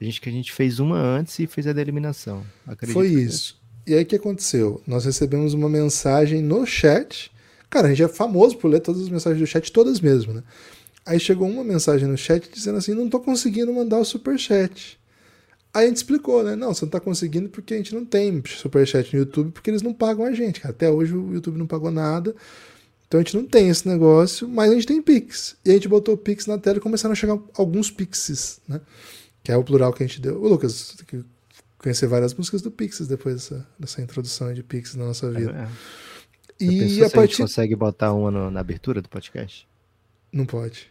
[0.00, 2.44] a gente que a gente fez uma antes e fez a da eliminação.
[2.66, 3.61] Acredito foi isso.
[3.86, 4.80] E aí o que aconteceu?
[4.86, 7.32] Nós recebemos uma mensagem no chat.
[7.68, 10.42] Cara, a gente é famoso por ler todas as mensagens do chat, todas mesmo, né?
[11.04, 15.00] Aí chegou uma mensagem no chat dizendo assim: não tô conseguindo mandar o super chat.
[15.74, 16.54] Aí a gente explicou, né?
[16.54, 19.82] Não, você não tá conseguindo porque a gente não tem superchat no YouTube, porque eles
[19.82, 20.64] não pagam a gente.
[20.66, 22.34] Até hoje o YouTube não pagou nada.
[23.08, 25.56] Então a gente não tem esse negócio, mas a gente tem Pix.
[25.64, 28.80] E a gente botou o Pix na tela e começaram a chegar alguns Pixes, né?
[29.42, 30.42] Que é o plural que a gente deu.
[30.42, 31.24] Ô, Lucas, que
[31.82, 35.68] conhecer várias músicas do Pixes depois dessa, dessa introdução de Pix na nossa vida.
[36.60, 36.64] É, é.
[36.64, 37.18] E a, partir...
[37.18, 39.66] a gente consegue botar uma no, na abertura do podcast?
[40.32, 40.90] Não pode.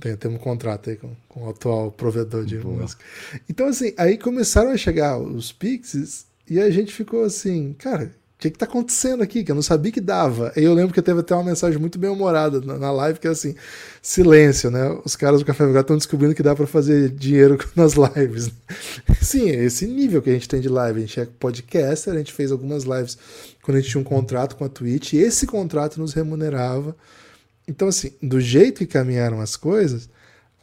[0.00, 2.82] Tem, tem um contrato aí com, com o atual provedor de Boa.
[2.82, 3.02] música.
[3.48, 8.50] Então, assim, aí começaram a chegar os Pixies e a gente ficou assim, cara, que,
[8.50, 9.42] que tá acontecendo aqui?
[9.44, 10.52] Que eu não sabia que dava.
[10.56, 13.26] E eu lembro que teve até uma mensagem muito bem humorada na, na live, que
[13.26, 13.54] é assim:
[14.00, 14.98] silêncio, né?
[15.04, 18.50] Os caras do Café Belgrado estão descobrindo que dá para fazer dinheiro nas lives.
[19.20, 20.98] Sim, é esse nível que a gente tem de live.
[20.98, 23.16] A gente é podcaster, a gente fez algumas lives
[23.62, 26.96] quando a gente tinha um contrato com a Twitch, e esse contrato nos remunerava
[27.66, 30.08] então, assim, do jeito que caminharam as coisas,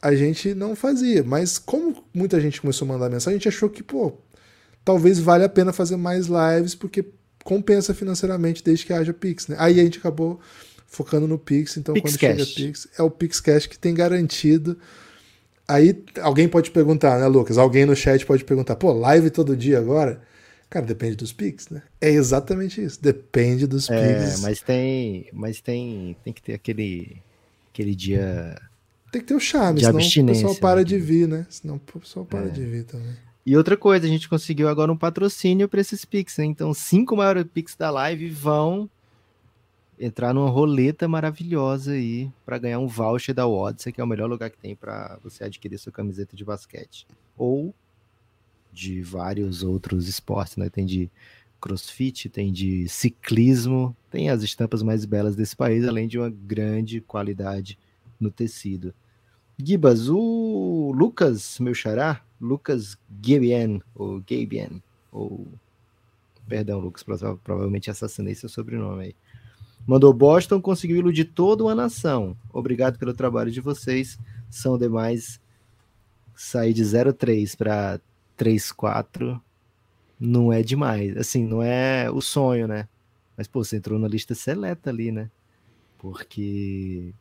[0.02, 1.24] a gente não fazia.
[1.24, 4.14] Mas como muita gente começou a mandar mensagem, a gente achou que, pô,
[4.84, 7.06] talvez valha a pena fazer mais lives, porque
[7.50, 9.56] compensa financeiramente desde que haja Pix, né?
[9.58, 10.40] Aí a gente acabou
[10.86, 12.48] focando no Pix, então Pix quando Cash.
[12.48, 14.78] chega Pix, é o Pix Cash que tem garantido.
[15.68, 17.58] Aí alguém pode perguntar, né, Lucas?
[17.58, 20.22] Alguém no chat pode perguntar, pô, live todo dia agora?
[20.70, 21.82] Cara, depende dos Pix, né?
[22.00, 23.02] É exatamente isso.
[23.02, 24.42] Depende dos é, Pix.
[24.42, 27.18] Mas tem, mas tem, tem que ter aquele,
[27.74, 28.56] aquele dia.
[29.12, 30.84] Tem que ter o charme, senão o pessoal para né?
[30.84, 31.48] de vir, né?
[31.50, 32.50] Senão o pessoal para é.
[32.50, 33.16] de vir também.
[33.46, 36.46] E outra coisa, a gente conseguiu agora um patrocínio para esses Pix, né?
[36.46, 38.90] Então, cinco maiores Pix da live vão
[40.00, 44.30] entrar numa roleta maravilhosa aí para ganhar um voucher da Odyssey, que é o melhor
[44.30, 47.06] lugar que tem para você adquirir sua camiseta de basquete.
[47.38, 47.74] Ou
[48.72, 50.70] de vários outros esportes, né?
[50.70, 51.10] Tem de
[51.60, 57.02] crossfit, tem de ciclismo, tem as estampas mais belas desse país, além de uma grande
[57.02, 57.78] qualidade
[58.20, 58.94] no tecido.
[59.62, 65.48] Gibas, o Lucas, meu xará, Lucas Gabian, ou Gabian, ou.
[66.48, 67.04] Perdão, Lucas,
[67.44, 69.16] provavelmente assassinei seu sobrenome aí.
[69.86, 72.36] Mandou Boston, conseguiu iludir toda uma nação.
[72.52, 74.18] Obrigado pelo trabalho de vocês.
[74.50, 75.40] São demais.
[76.36, 78.00] Sair de 0-3 para
[78.38, 79.42] 3, 4
[80.20, 81.16] não é demais.
[81.18, 82.88] Assim, não é o sonho, né?
[83.38, 85.30] Mas, pô, você entrou na lista seleta ali, né?
[85.98, 87.14] Porque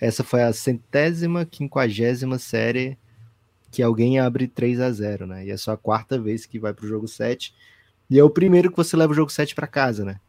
[0.00, 2.98] essa foi a centésima, quinquagésima série
[3.70, 5.46] que alguém abre 3 a 0 né?
[5.46, 7.54] E é só a quarta vez que vai pro jogo 7.
[8.10, 10.20] E é o primeiro que você leva o jogo 7 para casa, né?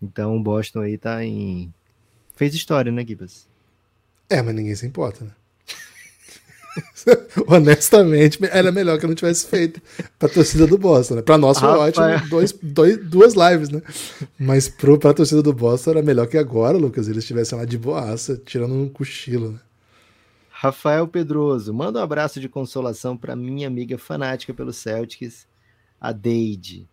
[0.00, 1.72] Então o Boston aí tá em.
[2.36, 3.48] Fez história, né, Gibas?
[4.30, 5.32] É, mas ninguém se importa, né?
[7.48, 9.82] Honestamente, era melhor que eu não tivesse feito
[10.18, 11.22] pra torcida do Boston, né?
[11.22, 13.82] Pra nós foi ótimo, dois, dois, duas lives, né?
[14.38, 17.76] Mas pro, pra torcida do Boston era melhor que agora, Lucas, eles estivessem lá de
[17.76, 19.58] boaça, tirando um cochilo, né?
[20.60, 25.46] Rafael Pedroso, manda um abraço de consolação para minha amiga fanática pelo Celtics,
[26.00, 26.84] a Deide.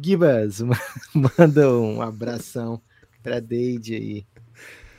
[0.00, 0.62] Gibas,
[1.12, 2.80] manda um abração
[3.20, 4.26] pra Deide aí.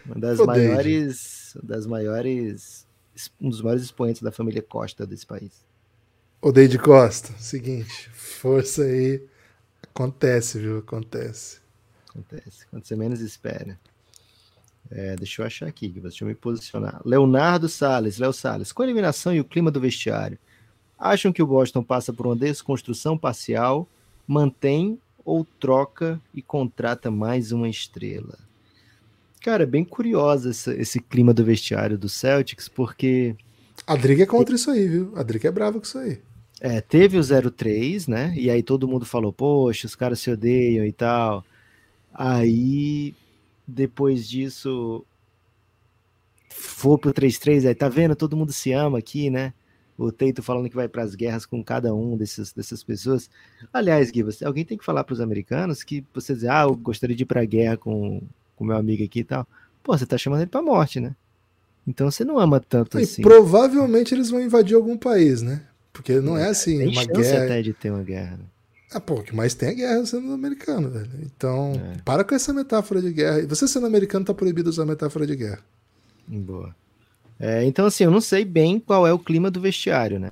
[0.05, 2.85] Uma das Pô, maiores, das maiores
[3.39, 5.65] um dos maiores expoentes da família Costa desse país.
[6.41, 9.25] Ô, Deide Costa, seguinte, força aí.
[9.81, 10.79] Acontece, viu?
[10.79, 11.61] Acontece.
[12.09, 13.79] Acontece, quando você menos espera.
[14.91, 17.01] É, deixa eu achar aqui, deixa eu me posicionar.
[17.05, 20.37] Leonardo Salles, Léo Salles, com a eliminação e o clima do vestiário,
[20.97, 23.87] acham que o Boston passa por uma desconstrução parcial,
[24.27, 28.37] mantém ou troca e contrata mais uma estrela?
[29.41, 33.35] Cara, é bem curiosa esse, esse clima do vestiário do Celtics, porque.
[33.87, 35.13] A Driga é contra isso aí, viu?
[35.15, 36.19] A Driga é brava com isso aí.
[36.59, 38.33] É, teve o 03, né?
[38.35, 41.45] E aí todo mundo falou, poxa, os caras se odeiam e tal.
[42.13, 43.15] Aí,
[43.69, 45.05] depois disso,
[46.49, 48.15] for pro 3-3, aí tá vendo?
[48.15, 49.53] Todo mundo se ama aqui, né?
[49.97, 53.29] O Teito falando que vai para as guerras com cada um desses, dessas pessoas.
[53.71, 56.75] Aliás, Gui, você, alguém tem que falar para os americanos que você dizer, ah, eu
[56.75, 58.21] gostaria de ir para a guerra com
[58.57, 59.45] o meu amigo aqui e tal.
[59.83, 61.15] Pô, você tá chamando ele para morte, né?
[61.85, 63.21] Então você não ama tanto e assim.
[63.21, 65.65] Provavelmente eles vão invadir algum país, né?
[65.91, 67.43] Porque não é, é assim, tem uma guerra.
[67.43, 68.37] até de ter uma guerra.
[68.37, 68.45] Né?
[68.91, 71.09] Ah, pô, o que mais tem é guerra sendo americano, velho.
[71.21, 72.01] Então, é.
[72.03, 73.45] para com essa metáfora de guerra.
[73.47, 75.59] Você sendo americano tá proibido usar metáfora de guerra.
[76.27, 76.75] Boa.
[77.39, 80.31] É, então, assim, eu não sei bem qual é o clima do vestiário, né?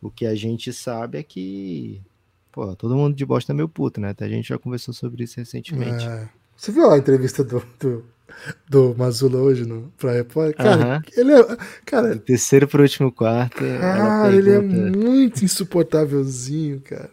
[0.00, 2.00] O que a gente sabe é que,
[2.50, 4.10] pô, todo mundo de bosta é meio puto, né?
[4.10, 6.04] Até a gente já conversou sobre isso recentemente.
[6.06, 6.26] É.
[6.56, 8.04] Você viu a entrevista do, do,
[8.68, 10.56] do Mazula hoje no pra Repórter?
[10.56, 11.18] Cara, uh -huh.
[11.18, 11.56] ele é.
[11.84, 13.58] Cara, do terceiro pro último quarto.
[13.58, 17.10] Cara, ele é muito insuportávelzinho, cara.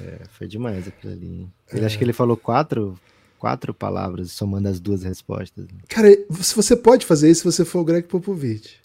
[0.00, 1.48] É, foi demais aquilo ali.
[1.72, 1.86] Ele é.
[1.86, 2.98] acho que ele falou quatro,
[3.38, 5.66] quatro palavras somando as duas respostas.
[5.88, 6.08] Cara,
[6.40, 8.76] se você pode fazer isso se você for o Greg Popovich.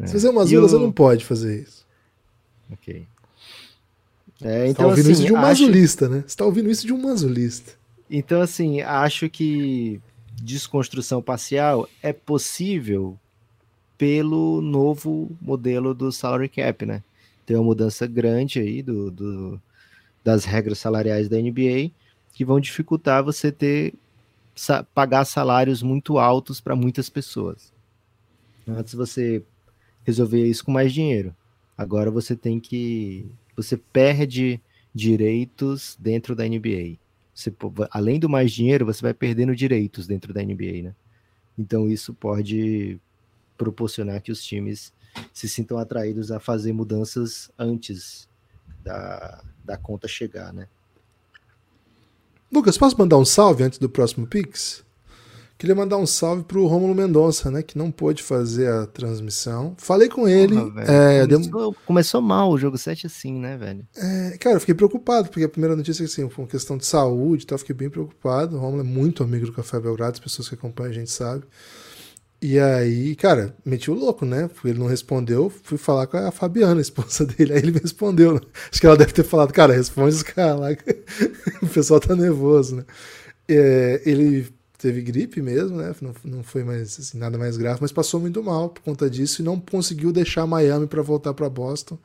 [0.00, 0.06] É.
[0.06, 1.86] Se você é uma azul, você não pode fazer isso.
[2.70, 3.06] Ok.
[4.44, 5.46] É, então, você tá ouvindo assim, isso de um acho...
[5.46, 6.24] mazulista, né?
[6.26, 7.72] Você tá ouvindo isso de um mazulista.
[8.10, 10.00] Então, assim, acho que
[10.42, 13.16] desconstrução parcial é possível
[13.96, 17.02] pelo novo modelo do salary cap, né?
[17.46, 19.60] Tem uma mudança grande aí do, do
[20.24, 21.90] das regras salariais da NBA
[22.32, 23.94] que vão dificultar você ter
[24.94, 27.72] pagar salários muito altos para muitas pessoas.
[28.68, 29.42] Antes você
[30.04, 31.34] resolvia isso com mais dinheiro.
[31.76, 34.60] Agora você tem que você perde
[34.94, 36.98] direitos dentro da NBA.
[37.34, 37.52] Você,
[37.90, 40.94] além do mais dinheiro, você vai perdendo direitos dentro da NBA, né?
[41.58, 43.00] Então isso pode
[43.56, 44.92] proporcionar que os times
[45.32, 48.28] se sintam atraídos a fazer mudanças antes
[48.82, 50.66] da, da conta chegar, né?
[52.50, 54.84] Lucas, posso mandar um salve antes do próximo Pix?
[55.62, 57.62] Queria mandar um salve pro Rômulo Mendonça, né?
[57.62, 59.76] Que não pôde fazer a transmissão.
[59.78, 60.56] Falei com ele.
[60.56, 61.76] Porra, é, começou, deu...
[61.86, 63.86] começou, mal o jogo 7 assim, né, velho?
[63.96, 67.44] É, cara, eu fiquei preocupado, porque a primeira notícia assim, foi uma questão de saúde
[67.44, 67.56] e tal.
[67.58, 68.56] Fiquei bem preocupado.
[68.56, 71.48] O Rômulo é muito amigo do Café Belgrado, as pessoas que acompanham a gente sabem.
[72.42, 74.50] E aí, cara, meti o louco, né?
[74.64, 77.52] Ele não respondeu, fui falar com a Fabiana, a esposa dele.
[77.52, 78.34] Aí ele me respondeu.
[78.34, 78.40] Né?
[78.68, 80.68] Acho que ela deve ter falado, cara, responde os caras lá.
[81.62, 82.84] o pessoal tá nervoso, né?
[83.48, 85.94] É, ele teve gripe mesmo, né?
[86.02, 89.40] Não, não foi mais assim, nada mais grave, mas passou muito mal por conta disso
[89.40, 91.96] e não conseguiu deixar Miami para voltar para Boston.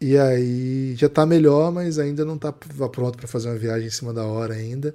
[0.00, 3.90] E aí já tá melhor, mas ainda não tá pronto para fazer uma viagem em
[3.90, 4.92] cima da hora ainda.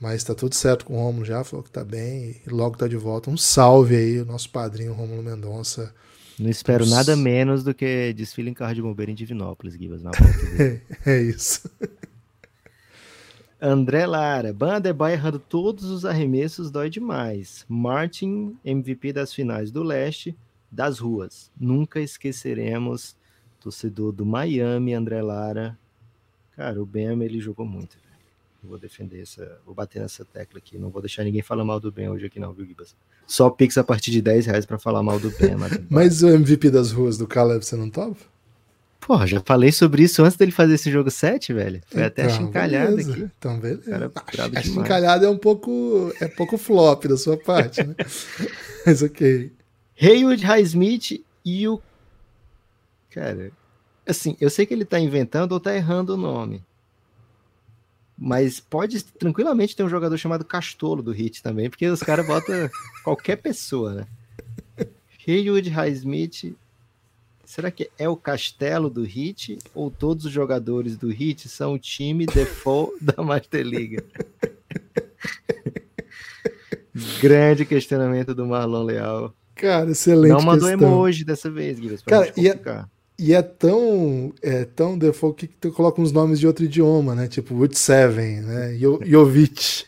[0.00, 2.86] Mas tá tudo certo com o Romulo já, falou que tá bem e logo tá
[2.86, 3.30] de volta.
[3.30, 5.94] Um salve aí, o nosso padrinho Romulo Mendonça.
[6.38, 10.10] Não espero nada menos do que desfile em carro de bombeiro em Divinópolis, Gibas, na
[10.10, 11.70] volta é isso.
[13.58, 17.64] André Lara, Banderby errando todos os arremessos dói demais.
[17.66, 20.36] Martin, MVP das finais do leste,
[20.70, 21.50] das ruas.
[21.58, 23.16] Nunca esqueceremos.
[23.58, 25.76] Torcedor do Miami, André Lara.
[26.54, 27.96] Cara, o Bema ele jogou muito
[28.62, 30.78] vou defender essa, vou bater nessa tecla aqui.
[30.78, 32.94] Não vou deixar ninguém falar mal do Ben hoje aqui, não, viu, Gibas?
[33.26, 35.56] Só Pix a partir de 10 reais pra falar mal do Ben.
[35.88, 38.16] Mas o MVP das ruas do Caleb, você não topa?
[39.06, 41.80] Porra, já falei sobre isso antes dele fazer esse jogo 7, velho.
[41.86, 43.30] Foi então, até chincalhado aqui.
[43.38, 44.10] Então, beleza.
[44.10, 44.10] Cara,
[44.52, 46.12] a chincalhada é um pouco.
[46.20, 47.94] É pouco flop da sua parte, né?
[48.84, 49.52] Mas ok.
[50.00, 51.80] Haywood Highsmith e o.
[53.10, 53.52] Cara,
[54.04, 56.62] assim, eu sei que ele tá inventando ou tá errando o nome.
[58.18, 62.70] Mas pode tranquilamente ter um jogador chamado Castolo do Hit também, porque os caras botam
[63.04, 64.06] qualquer pessoa, né?
[65.26, 66.56] Haywood Highsmith.
[67.44, 71.78] Será que é o castelo do Hit ou todos os jogadores do Hit são o
[71.78, 73.98] time default da Master League?
[77.20, 79.34] Grande questionamento do Marlon Leal.
[79.54, 80.32] Cara, excelente.
[80.32, 80.88] Não mandou questão.
[80.88, 82.02] emoji dessa vez, Guilherme.
[82.04, 82.58] Cara, e é,
[83.18, 87.26] e é tão, é tão default que tu coloca uns nomes de outro idioma, né?
[87.26, 88.76] Tipo Wood Seven, né?
[89.04, 89.84] Jovic.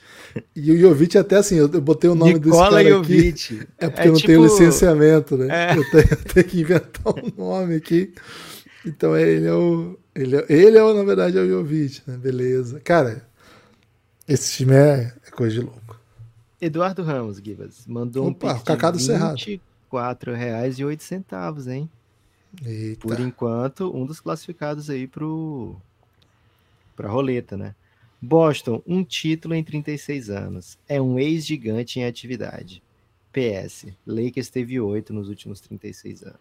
[0.54, 3.28] E o Jovic até assim, eu botei o nome Nicola desse cara Jovic.
[3.28, 3.68] aqui.
[3.78, 4.26] É porque é eu não tipo...
[4.26, 5.48] tenho licenciamento, né?
[5.50, 5.76] É.
[5.76, 8.14] Eu, tenho, eu, tenho, que inventar um nome aqui.
[8.86, 9.98] Então ele é o.
[10.14, 12.16] Ele é, ele é na verdade, é o Jovic, né?
[12.16, 12.80] Beleza.
[12.80, 13.26] Cara,
[14.26, 16.00] esse time é, é coisa de louco.
[16.60, 19.38] Eduardo Ramos, Gibas, mandou Opa, um pix do Cerrado.
[19.38, 21.88] R$24,08, hein?
[22.64, 23.00] Eita.
[23.00, 25.76] Por enquanto, um dos classificados aí pro
[26.96, 27.74] pra roleta, né?
[28.20, 30.78] Boston, um título em 36 anos.
[30.88, 32.82] É um ex-gigante em atividade.
[33.32, 36.38] PS, Lakers teve oito nos últimos 36 anos.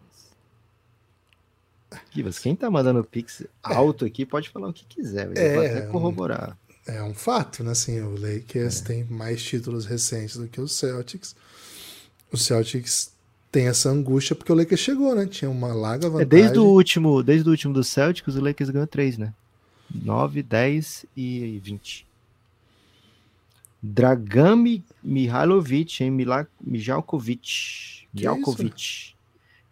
[2.10, 5.80] Kivas, quem tá mandando pix alto aqui pode falar o que quiser, é, vou até
[5.86, 6.58] corroborar.
[6.86, 7.72] É um fato, né?
[7.72, 8.84] Assim, o Lakers é.
[8.84, 11.36] tem mais títulos recentes do que o Celtics.
[12.32, 13.12] O Celtics
[13.58, 15.26] tem essa angústia porque o Lakers chegou, né?
[15.26, 16.22] Tinha uma larga vantagem.
[16.22, 19.34] É desde o último, desde o último do Celtics, o Lakers ganhou três, né?
[19.92, 22.06] 9, 10 e 20.
[23.82, 26.16] Dragami Mihailovic, hein?
[26.60, 28.06] Mijalkovic.
[28.14, 29.14] Mijalkovic.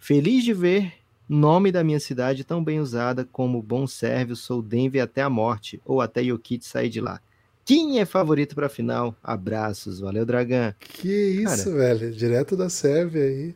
[0.01, 0.93] Feliz de ver
[1.29, 5.81] nome da minha cidade tão bem usada como bom sérvio, sou Denver até a morte,
[5.85, 7.21] ou até Jokic sair de lá.
[7.65, 9.15] Quem é favorito para a final?
[9.23, 10.75] Abraços, valeu, Dragão.
[10.81, 13.55] Que isso, Cara, velho, direto da Sérvia aí.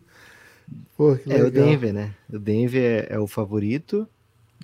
[0.97, 2.15] Pô, é o Denver, né?
[2.33, 4.07] O Denver é, é o favorito,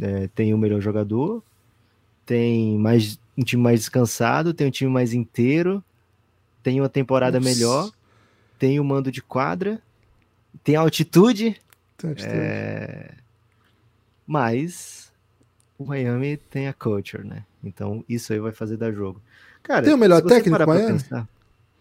[0.00, 1.42] é, tem o melhor jogador,
[2.24, 5.82] tem mais um time mais descansado, tem um time mais inteiro,
[6.62, 7.90] tem uma temporada melhor,
[8.58, 9.80] tem o mando de quadra,
[10.64, 11.60] tem altitude.
[11.96, 12.34] Tem altitude.
[12.34, 13.14] É...
[14.26, 15.12] Mas
[15.78, 17.44] o Miami tem a culture, né?
[17.62, 19.22] Então isso aí vai fazer dar jogo.
[19.62, 20.92] Cara, tem o melhor técnico Miami?
[20.92, 21.28] Pensar,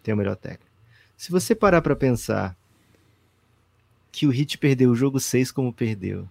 [0.04, 0.72] tem o melhor técnico.
[1.18, 2.56] Se você parar para pensar
[4.16, 6.28] que o Heat perdeu o jogo 6 como perdeu,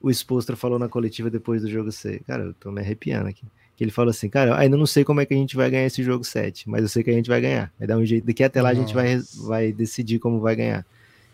[0.00, 2.22] o Expostra falou na coletiva depois do jogo 6.
[2.26, 3.42] Cara, eu tô me arrepiando aqui.
[3.76, 5.84] Que ele falou assim, cara, ainda não sei como é que a gente vai ganhar
[5.84, 7.72] esse jogo 7, mas eu sei que a gente vai ganhar.
[7.78, 8.26] Vai dar um jeito.
[8.26, 8.80] Daqui até lá Nossa.
[8.80, 10.86] a gente vai, vai decidir como vai ganhar.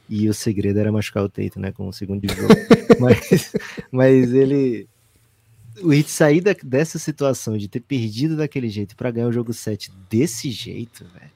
[0.08, 1.70] E o segredo era machucar o Teito, né?
[1.70, 2.54] Com o segundo jogo.
[2.98, 3.52] mas,
[3.90, 4.88] mas ele.
[5.80, 9.52] O Hit sair da, dessa situação de ter perdido daquele jeito para ganhar o jogo
[9.52, 11.30] 7 desse jeito, velho.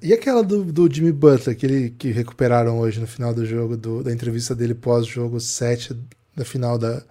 [0.00, 4.02] E aquela do, do Jimmy Butler, aquele que recuperaram hoje no final do jogo, do,
[4.02, 5.96] da entrevista dele pós-jogo 7
[6.34, 7.02] da final da,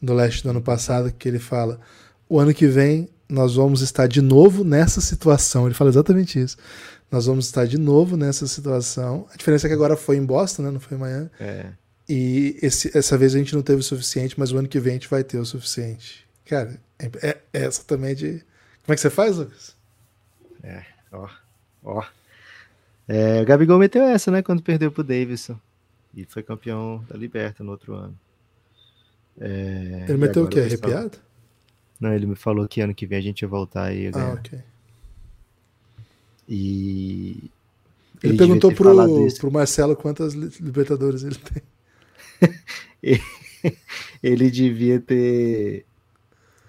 [0.00, 1.80] do leste do ano passado, que ele fala:
[2.28, 5.66] o ano que vem nós vamos estar de novo nessa situação.
[5.66, 6.56] Ele fala exatamente isso.
[7.10, 9.26] Nós vamos estar de novo nessa situação.
[9.32, 10.70] A diferença é que agora foi em Boston, né?
[10.70, 11.30] não foi em Miami.
[11.40, 11.66] É.
[12.08, 14.92] E esse, essa vez a gente não teve o suficiente, mas o ano que vem
[14.92, 16.26] a gente vai ter o suficiente.
[16.44, 18.44] Cara, é, é, é exatamente.
[18.84, 19.74] Como é que você faz, Lucas?
[20.62, 21.28] É, ó,
[21.84, 22.04] ó.
[23.06, 24.42] É, o Gabigol meteu essa, né?
[24.42, 25.58] Quando perdeu pro Davidson.
[26.16, 28.18] E foi campeão da Liberta no outro ano.
[29.38, 30.60] É, ele meteu o quê?
[30.60, 31.18] Arrepiado?
[32.00, 34.12] Não, ele me falou que ano que vem a gente ia voltar e ia ah,
[34.12, 34.30] ganhar.
[34.30, 34.58] Ah, ok.
[36.48, 37.50] E.
[38.22, 38.94] Ele, ele perguntou pro,
[39.38, 41.62] pro Marcelo quantas Libertadores ele tem.
[44.22, 45.84] ele devia ter.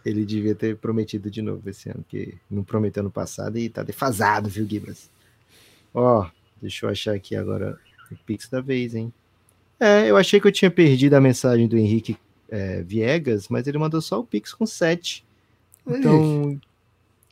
[0.06, 3.82] Ele devia ter prometido de novo esse ano, que não prometeu no passado e tá
[3.82, 5.10] defasado, viu, Gibas?
[5.94, 6.30] Ó,
[6.62, 7.80] deixa eu achar aqui agora
[8.12, 9.12] o Pix da vez, hein?
[9.80, 12.18] É, eu achei que eu tinha perdido a mensagem do Henrique
[12.50, 15.26] é, Viegas, mas ele mandou só o Pix com 7.
[15.88, 16.60] Então,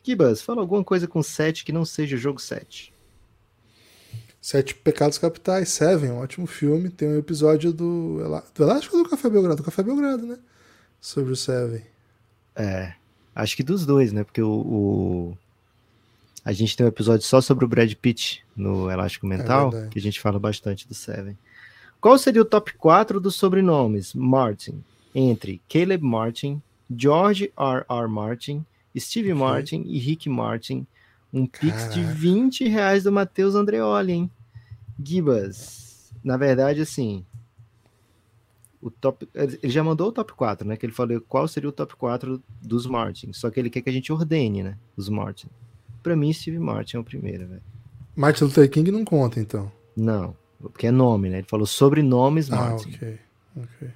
[0.02, 2.92] Kibas, fala alguma coisa com 7 que não seja o jogo 7.
[4.42, 6.90] Sete Pecados Capitais, Seven, um ótimo filme.
[6.90, 8.18] Tem um episódio do,
[8.54, 9.56] do Elástico do Café Belgrado?
[9.56, 10.38] Do Café Belgrado, né?
[11.00, 11.82] Sobre o Seven.
[12.56, 12.94] É,
[13.36, 14.24] acho que dos dois, né?
[14.24, 15.38] Porque o, o,
[16.44, 20.00] a gente tem um episódio só sobre o Brad Pitt no Elástico Mental, é que
[20.00, 21.38] a gente fala bastante do Seven.
[22.00, 24.84] Qual seria o top 4 dos sobrenomes Martin?
[25.16, 26.62] Entre Caleb Martin,
[26.94, 27.86] George R.
[27.89, 28.08] R.
[28.08, 28.66] Martin,
[28.98, 29.39] Steve okay.
[29.39, 30.86] Martin e Rick Martin.
[31.32, 31.88] Um Caraca.
[31.88, 34.32] pix de 20 reais do Matheus Andreoli, hein?
[35.02, 37.26] Gibas, na verdade, assim,
[38.84, 39.28] o top.
[39.34, 40.75] Ele já mandou o top 4, né?
[40.75, 43.31] Que ele falou qual seria o top 4 dos Martin.
[43.31, 44.77] Só que ele quer que a gente ordene, né?
[44.98, 45.48] Os Martin.
[46.04, 47.62] Pra mim, Steve Martin é o primeiro, velho.
[48.13, 49.71] Martin Luther King não conta, então.
[49.96, 51.38] Não, porque é nome, né?
[51.38, 52.92] Ele falou sobrenomes ah, Martin.
[52.92, 53.19] Ah, ok.
[53.56, 53.90] Ok.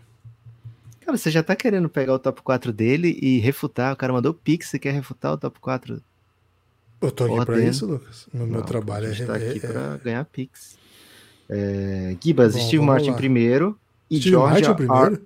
[1.01, 3.93] Cara, você já tá querendo pegar o top 4 dele e refutar.
[3.93, 6.01] O cara mandou pix, você quer refutar o top 4?
[7.01, 7.45] Eu tô aqui Ordem.
[7.45, 8.27] pra isso, Lucas.
[8.33, 9.25] No meu trabalho a gente é.
[9.25, 10.77] tá aqui é, pra ganhar pix.
[11.49, 13.17] É, Gibas, Bom, Steve Martin lá.
[13.17, 13.77] primeiro
[14.09, 15.15] e Steve George Martin primeiro?
[15.15, 15.21] R...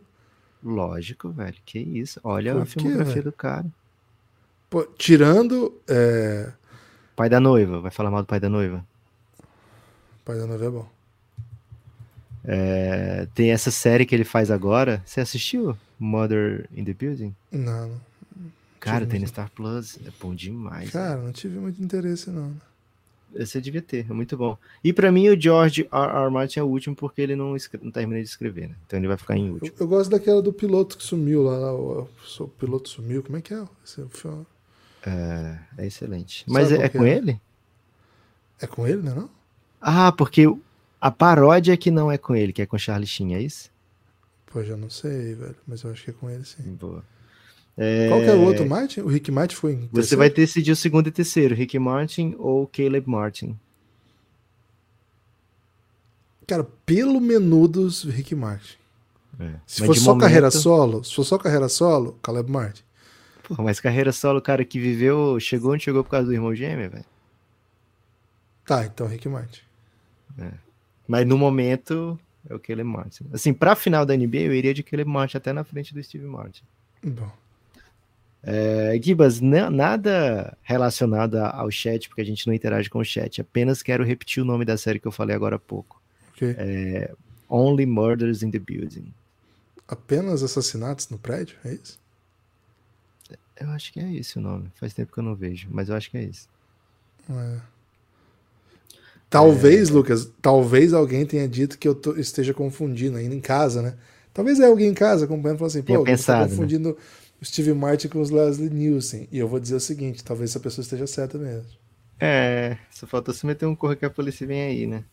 [0.64, 1.56] Lógico, velho.
[1.66, 2.20] Que isso.
[2.24, 3.66] Olha Por a filmografia quê, do cara.
[4.70, 5.74] Pô, tirando.
[5.88, 6.52] É...
[7.16, 7.80] Pai da noiva.
[7.82, 8.86] Vai falar mal do pai da noiva?
[10.24, 10.90] Pai da noiva é bom.
[12.44, 15.02] É, tem essa série que ele faz agora.
[15.06, 15.78] Você assistiu?
[16.00, 17.36] Mother in the Building?
[17.52, 17.92] Não.
[18.80, 20.00] Cara, Tive tem no Star Plus.
[20.06, 20.90] É bom demais.
[20.90, 22.52] Cara, não tive muito interesse, não.
[23.38, 24.58] Você devia ter, é muito bom.
[24.84, 25.90] E pra mim, o George R.
[25.92, 26.30] R.
[26.32, 28.76] Martin é o último porque ele não, escre- não terminei de escrever, né?
[28.86, 29.78] Então ele vai ficar em Eu, último.
[29.80, 31.58] eu gosto daquela do piloto que sumiu lá.
[31.58, 32.08] lá o,
[32.40, 33.24] o piloto sumiu.
[33.24, 33.64] Como é que é?
[33.86, 34.46] Esse filme?
[35.06, 36.44] É, é excelente.
[36.48, 37.10] Mas Sabe é, é com é?
[37.18, 37.40] ele?
[38.62, 39.14] É com ele, né?
[39.14, 39.30] Não?
[39.80, 40.46] Ah, porque
[41.00, 43.70] a paródia que não é com ele, que é com Charlie Sheen, é isso?
[44.46, 45.56] Pô, já não sei, velho.
[45.68, 46.64] Mas eu acho que é com ele, sim.
[46.64, 47.04] Boa.
[48.10, 49.02] Qual que é o outro Martin?
[49.02, 50.18] O Rick Martin foi Você terceiro?
[50.20, 53.58] vai decidir o segundo e terceiro, Rick Martin ou Caleb Martin.
[56.48, 58.76] Cara, pelo menudos, Rick Martin.
[59.66, 62.84] Se Mas for só momento- carreira solo, se for só carreira solo, Caleb Martin.
[63.48, 66.90] Porra, mas carreira solo, cara que viveu, chegou onde chegou por causa do irmão gêmeo,
[66.90, 67.06] velho.
[68.66, 69.62] Tá, então Rick Martin.
[71.08, 72.20] Mas no momento
[72.50, 73.26] é o Caleb Martin.
[73.34, 76.26] Assim, pra final da NBA, eu iria de Caleb Martin até na frente do Steve
[76.26, 76.64] Martin.
[77.04, 77.32] Bom,
[78.44, 83.40] É, Gibas, na- nada relacionado ao chat, porque a gente não interage com o chat.
[83.42, 86.02] Apenas quero repetir o nome da série que eu falei agora há pouco.
[86.36, 86.56] ok.
[86.58, 87.12] É,
[87.48, 89.14] Only Murders in the Building.
[89.88, 92.00] Apenas assassinatos no prédio, é isso?
[93.60, 94.72] Eu acho que é esse o nome.
[94.80, 96.48] Faz tempo que eu não vejo, mas eu acho que é esse.
[97.30, 97.58] É.
[99.30, 99.94] Talvez, É.
[99.94, 103.96] Lucas, talvez alguém tenha dito que eu tô- esteja confundindo ainda em casa, né?
[104.34, 106.50] Talvez é alguém em casa acompanhando e falando assim, pô, você tá pensado, né?
[106.50, 106.98] confundindo o
[107.44, 109.28] Steve Martin com os Leslie Nielsen.
[109.32, 111.66] E eu vou dizer o seguinte, talvez essa pessoa esteja certa mesmo.
[112.20, 115.04] É, só faltou se meter um corre que a polícia vem aí, né?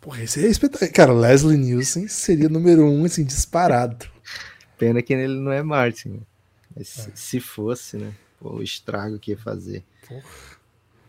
[0.00, 0.92] Porra, esse é espetacular.
[0.92, 4.06] Cara, Leslie Nielsen seria número um, assim, disparado.
[4.78, 6.08] Pena que ele não é Martin.
[6.10, 6.20] né?
[6.76, 7.02] Mas É.
[7.02, 8.12] se- se fosse, né?
[8.40, 9.82] Pô, o estrago que ia fazer.
[10.08, 10.22] Porra.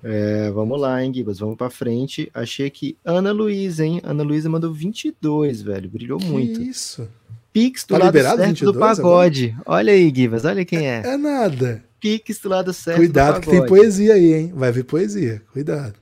[0.04, 1.40] É, vamos lá, hein, Gibas?
[1.40, 2.30] Vamos pra frente.
[2.34, 4.00] Achei que Ana Luísa, hein?
[4.04, 5.90] Ana Luísa mandou 22, velho.
[5.90, 6.60] Brilhou muito.
[6.60, 7.10] Que isso?
[7.58, 9.58] Pix do Tá lado certo 22 do pagode.
[9.66, 10.46] Olha aí, Gibas.
[10.46, 11.02] Olha quem é.
[11.04, 11.84] É nada.
[12.00, 14.54] Pix do lado certo Cuidado do que tem poesia aí, hein?
[14.56, 15.42] Vai vir poesia.
[15.52, 15.96] Cuidado.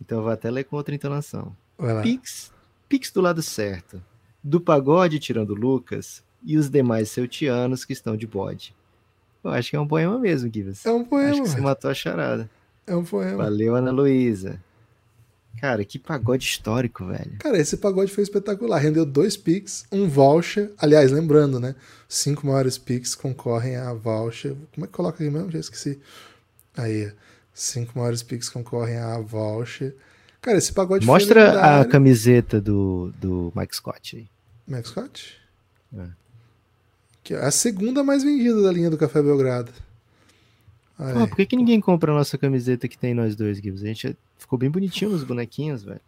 [0.00, 1.54] Então eu vou até ler com outra entonação.
[1.78, 2.02] Vai lá.
[2.02, 2.50] Pix,
[2.88, 4.02] Pix do lado certo.
[4.42, 8.74] Do pagode tirando o Lucas e os demais seutianos que estão de bode.
[9.44, 10.84] Eu acho que é um poema mesmo, Gibas.
[10.84, 12.50] É um acho poema, que você matou a charada.
[12.84, 13.44] É um poema.
[13.44, 14.60] Valeu, Ana Luísa.
[15.60, 17.36] Cara, que pagode histórico, velho.
[17.38, 18.78] Cara, esse pagode foi espetacular.
[18.78, 20.72] Rendeu dois Pix, um voucher.
[20.78, 21.74] Aliás, lembrando, né?
[22.08, 24.54] Cinco maiores Pix concorrem a voucher.
[24.74, 25.50] Como é que coloca aqui mesmo?
[25.50, 25.98] Já esqueci.
[26.76, 27.10] Aí,
[27.54, 29.94] cinco maiores Pix concorrem a voucher.
[30.42, 31.90] Cara, esse pagode foi Mostra a lendário.
[31.90, 34.28] camiseta do, do Mike Scott aí.
[34.68, 35.36] Max Scott?
[35.96, 36.06] É.
[37.24, 39.72] Que é a segunda mais vendida da linha do Café Belgrado.
[40.98, 41.14] Aí.
[41.26, 43.82] Por que, que ninguém compra a nossa camiseta que tem nós dois, Gibbs?
[43.82, 46.00] A gente ficou bem bonitinho nos bonequinhos, velho.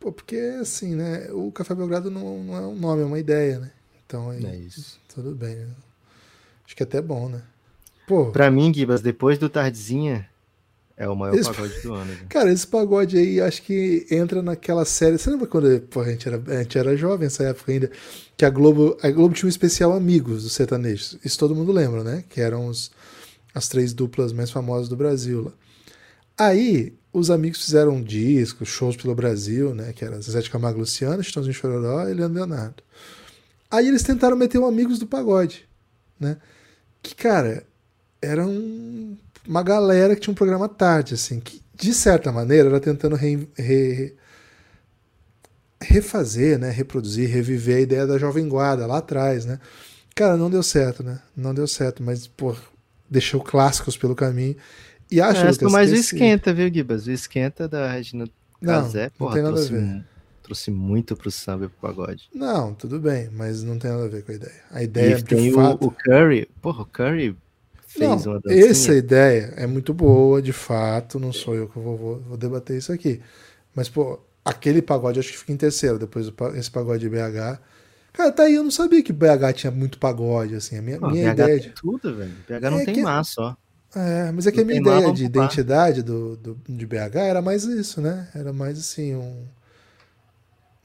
[0.00, 1.28] Pô, porque assim, né?
[1.32, 3.70] O Café Belgrado não, não é um nome, é uma ideia, né?
[4.06, 4.44] Então aí.
[4.44, 4.98] É isso.
[5.14, 5.56] Tudo bem.
[5.56, 5.68] né?
[6.66, 7.42] Acho que é até bom, né?
[8.06, 10.28] Pô, Pra mim, Gibas, depois do Tardezinha,
[10.96, 12.12] é o maior Esse- pagode do ano.
[12.28, 15.16] cara, esse pagode aí acho que entra naquela série.
[15.16, 17.90] Você lembra quando a, gente era, a gente era jovem nessa época ainda?
[18.36, 21.18] Que a Globo, a Globo tinha um especial Amigos dos Sertanejos.
[21.24, 22.24] Isso todo mundo lembra, né?
[22.28, 22.90] Que eram os,
[23.54, 25.52] as três duplas mais famosas do Brasil lá.
[26.36, 29.92] Aí, os amigos fizeram um disco, shows pelo Brasil, né?
[29.94, 32.82] Que era Zezé de Camargo Luciano, Chitãozinho Chororó e Leandro Leonardo.
[33.70, 35.66] Aí eles tentaram meter um Amigos do Pagode,
[36.18, 36.36] né?
[37.02, 37.64] Que, cara,
[38.20, 42.80] era um- uma galera que tinha um programa tarde, assim, que, de certa maneira, era
[42.80, 44.14] tentando re- re-
[45.80, 46.70] refazer, né?
[46.70, 49.58] Reproduzir, reviver a ideia da Jovem Guarda lá atrás, né?
[50.14, 51.20] Cara, não deu certo, né?
[51.36, 52.54] Não deu certo, mas, pô,
[53.10, 54.56] deixou clássicos pelo caminho.
[55.10, 57.06] E acho, É, Lucas, mas que o esse- esquenta, viu, Gibas?
[57.06, 58.24] O esquenta da Regina
[58.60, 59.80] Não, Casé, não porra, tem nada a trouxe, ver.
[59.82, 60.04] mu-
[60.42, 62.28] trouxe muito pro samba e pro pagode.
[62.34, 64.60] Não, tudo bem, mas não tem nada a ver com a ideia.
[64.70, 65.86] A ideia, e tem de o, fato...
[65.86, 67.36] o Curry, porra, o Curry
[67.86, 68.70] fez Não, uma dancinha.
[68.70, 72.76] essa ideia é muito boa, de fato, não sou eu que vou, vou, vou debater
[72.78, 73.20] isso aqui.
[73.74, 77.60] Mas, pô, aquele pagode acho que fica em terceiro, depois esse pagode de BH.
[78.12, 80.78] Cara, tá aí, eu não sabia que BH tinha muito pagode, assim.
[80.78, 81.60] A minha, Pô, minha BH ideia.
[81.60, 82.32] tem De, tudo, velho.
[82.48, 83.56] BH não É tem que- só.
[83.96, 87.64] É, mas é que a minha ideia de identidade do, do, de BH era mais
[87.64, 88.28] isso, né?
[88.34, 89.46] Era mais assim, um.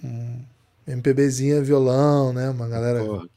[0.03, 0.39] um
[0.87, 2.49] MPBzinha, violão, né?
[2.49, 3.03] Uma galera.
[3.03, 3.29] Porra,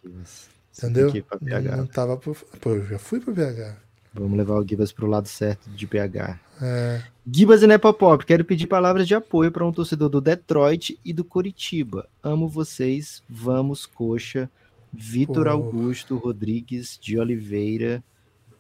[0.77, 1.11] entendeu?
[1.11, 1.77] que BH.
[1.77, 2.37] Não, tava por.
[2.61, 3.77] Pô, eu já fui pro BH.
[4.15, 6.39] Vamos levar o Gibas pro lado certo de BH.
[6.61, 7.03] É.
[7.31, 11.25] Gibas e Nepopop, quero pedir palavras de apoio para um torcedor do Detroit e do
[11.25, 12.07] Coritiba.
[12.23, 14.51] Amo vocês, vamos, coxa.
[14.93, 15.49] Vitor.
[15.49, 18.05] Augusto Rodrigues de Oliveira.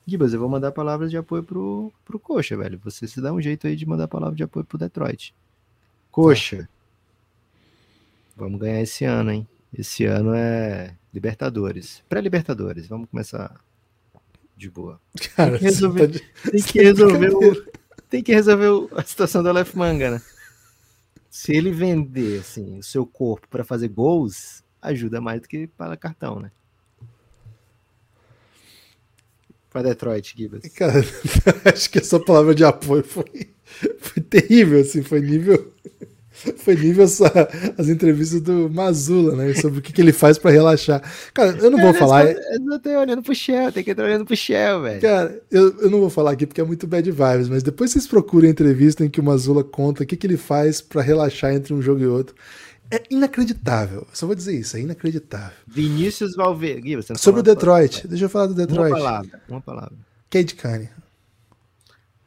[0.07, 2.81] Gibas, eu vou mandar palavras de apoio pro, pro Coxa, velho.
[2.85, 5.35] Você se dá um jeito aí de mandar palavra de apoio pro Detroit.
[6.11, 6.69] Coxa.
[8.37, 9.49] Vamos ganhar esse ano, hein?
[9.73, 12.03] Esse ano é Libertadores.
[12.09, 12.87] Pré-Libertadores.
[12.89, 13.61] Vamos começar
[14.57, 15.01] de boa.
[15.37, 16.51] Cara, tem que resolver, tá de...
[16.51, 17.73] tem que resolver, o,
[18.09, 20.23] tem que resolver a situação do Aleph Manga, né?
[21.31, 25.97] Se ele vender assim, o seu corpo para fazer gols, ajuda mais do que para
[25.97, 26.51] cartão, né?
[29.73, 30.71] Para Detroit, Gibbs.
[30.75, 31.03] Cara,
[31.73, 33.25] acho que essa palavra de apoio foi,
[33.99, 35.73] foi terrível, assim, foi nível.
[36.57, 37.31] Foi nível essa,
[37.79, 39.55] as entrevistas do Mazula, né?
[39.55, 41.01] Sobre o que, que ele faz para relaxar.
[41.33, 42.27] Cara, eu não vou falar.
[42.27, 45.01] Eu não tô olhando pro Shell, tem que entrar olhando pro Shell, velho.
[45.01, 48.07] Cara, eu, eu não vou falar aqui porque é muito bad vibes, mas depois vocês
[48.07, 51.55] procurem a entrevista em que o Mazula conta o que, que ele faz para relaxar
[51.55, 52.35] entre um jogo e outro.
[52.93, 54.07] É inacreditável.
[54.13, 55.57] Só vou dizer isso, é inacreditável.
[55.67, 56.99] Vinícius Valverde.
[57.17, 58.07] Sobre o Detroit.
[58.07, 58.91] Deixa eu falar do Detroit.
[58.93, 59.97] Uma palavra, uma palavra.
[60.29, 61.03] Cade Cunningham.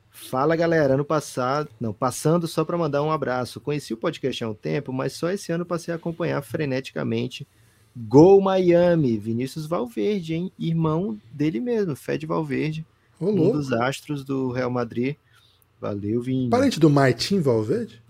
[0.10, 3.62] Fala galera, ano passado, não, passando só para mandar um abraço.
[3.62, 7.48] Conheci o podcast há um tempo, mas só esse ano passei a acompanhar freneticamente
[7.96, 10.52] Gol Miami, Vinícius Valverde, hein?
[10.58, 12.84] Irmão dele mesmo, Fed Valverde,
[13.22, 15.16] um dos astros do Real Madrid.
[15.80, 16.50] Valeu, Vinícius.
[16.50, 18.02] Parente do Martin Valverde?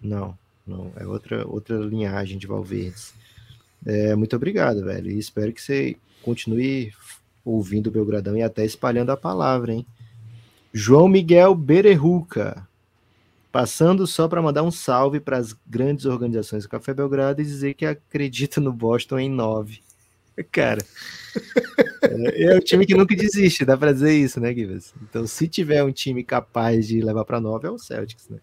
[0.00, 0.36] Não,
[0.66, 3.14] não, é outra outra linhagem de Valverdes.
[3.84, 5.10] É, muito obrigado, velho.
[5.10, 6.92] E espero que você continue
[7.44, 9.86] ouvindo o Belgradão e até espalhando a palavra, hein?
[10.72, 12.66] João Miguel Bererruca,
[13.52, 17.74] passando só para mandar um salve para as grandes organizações do Café Belgrado e dizer
[17.74, 19.80] que acredita no Boston em nove.
[20.52, 20.84] Cara,
[22.02, 24.92] é, é o time que nunca desiste, dá para dizer isso, né, Givas?
[25.02, 28.38] Então, se tiver um time capaz de levar para nove, é o Celtics, né?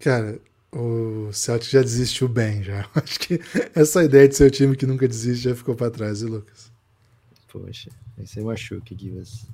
[0.00, 0.38] Cara,
[0.72, 2.88] o Celtics já desistiu bem, já.
[2.94, 3.40] Acho que
[3.74, 6.70] essa ideia de ser o time que nunca desiste já ficou para trás, viu, Lucas?
[7.48, 7.90] Poxa,
[8.22, 9.46] esse é machuque, Givas.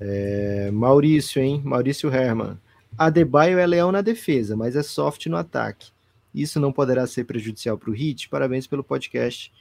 [0.00, 1.60] É, Maurício, hein?
[1.64, 2.58] Maurício Herman.
[2.96, 5.90] Adebayo é leão na defesa, mas é soft no ataque.
[6.34, 8.28] Isso não poderá ser prejudicial para o Hit?
[8.28, 9.52] Parabéns pelo podcast.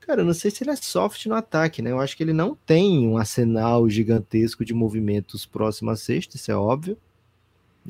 [0.00, 1.90] Cara, eu não sei se ele é soft no ataque, né?
[1.90, 6.50] Eu acho que ele não tem um arsenal gigantesco de movimentos próximo à sexta, isso
[6.50, 6.96] é óbvio.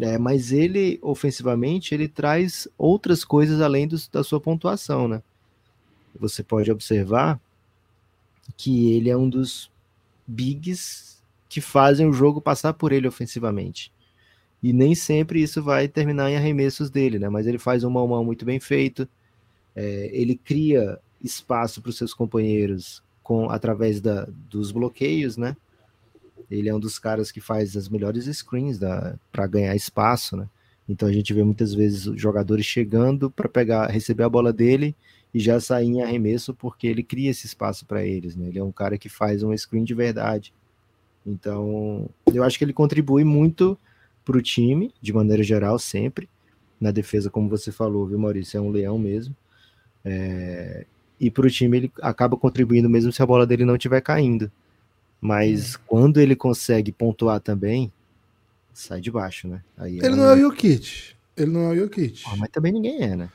[0.00, 5.22] É, mas ele, ofensivamente, ele traz outras coisas além do, da sua pontuação, né?
[6.18, 7.40] Você pode observar
[8.56, 9.70] que ele é um dos
[10.26, 13.92] bigs que fazem o jogo passar por ele ofensivamente.
[14.62, 17.28] E nem sempre isso vai terminar em arremessos dele, né?
[17.28, 19.08] Mas ele faz um mão-mão muito bem feito.
[19.74, 25.56] É, ele cria espaço para os seus companheiros com através da, dos bloqueios, né?
[26.50, 28.78] Ele é um dos caras que faz as melhores screens
[29.30, 30.48] para ganhar espaço, né?
[30.88, 34.96] Então a gente vê muitas vezes os jogadores chegando para pegar, receber a bola dele
[35.34, 38.48] e já sair em arremesso porque ele cria esse espaço para eles, né?
[38.48, 40.54] Ele é um cara que faz um screen de verdade.
[41.26, 43.78] Então, eu acho que ele contribui muito
[44.24, 46.28] para o time, de maneira geral, sempre.
[46.80, 48.56] Na defesa, como você falou, viu, Maurício?
[48.56, 49.36] É um leão mesmo.
[50.04, 50.86] É...
[51.20, 54.50] E para o time, ele acaba contribuindo mesmo se a bola dele não estiver caindo.
[55.20, 55.78] Mas é.
[55.86, 57.92] quando ele consegue pontuar também,
[58.72, 59.62] sai de baixo, né?
[59.76, 61.14] Aí ele é não é o Jokic.
[61.36, 62.22] Ele não é o Jokic.
[62.26, 63.28] Ah, mas também ninguém é, né?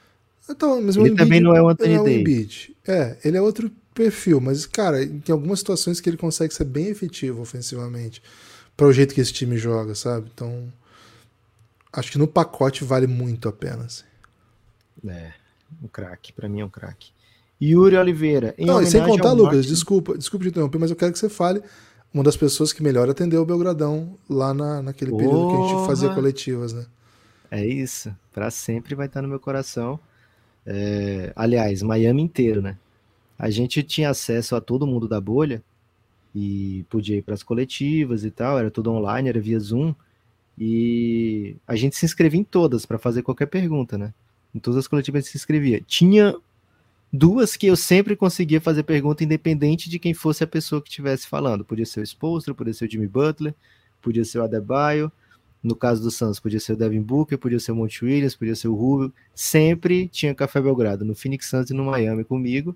[0.50, 2.72] Então, mas ele também não é o Anthony é Davis.
[2.88, 6.88] É, ele é outro perfil, mas, cara, tem algumas situações que ele consegue ser bem
[6.88, 8.22] efetivo ofensivamente
[8.76, 10.30] para o jeito que esse time joga, sabe?
[10.34, 10.72] Então,
[11.92, 13.86] acho que no pacote vale muito a pena.
[13.86, 14.04] Assim.
[15.08, 15.34] É,
[15.82, 17.12] um craque, para mim é um craque.
[17.72, 18.56] Yuri Oliveira.
[18.58, 19.70] Não, e sem contar, Lucas, Martin...
[19.70, 21.62] desculpa, desculpa te interromper, mas eu quero que você fale
[22.14, 25.24] uma das pessoas que melhor atendeu o Belgradão lá na, naquele Porra.
[25.24, 26.86] período que a gente fazia coletivas, né?
[27.50, 30.00] É isso, para sempre vai estar no meu coração.
[30.66, 32.78] É, aliás, Miami inteiro, né?
[33.38, 35.62] a gente tinha acesso a todo mundo da bolha
[36.34, 39.94] e podia ir para as coletivas e tal, era tudo online, era via Zoom,
[40.58, 44.14] e a gente se inscrevia em todas para fazer qualquer pergunta, né?
[44.56, 45.82] Em todas as coletivas a gente se inscrevia.
[45.86, 46.36] Tinha
[47.14, 51.28] duas que eu sempre conseguia fazer pergunta independente de quem fosse a pessoa que estivesse
[51.28, 51.64] falando.
[51.64, 53.54] Podia ser o Spolstra, podia ser o Jimmy Butler,
[54.02, 55.12] podia ser o Adebayo,
[55.62, 58.56] no caso do Santos podia ser o Devin Booker, podia ser o Monte Williams, podia
[58.56, 59.14] ser o Rubio.
[59.34, 62.76] Sempre tinha Café Belgrado no Phoenix Suns e no Miami comigo.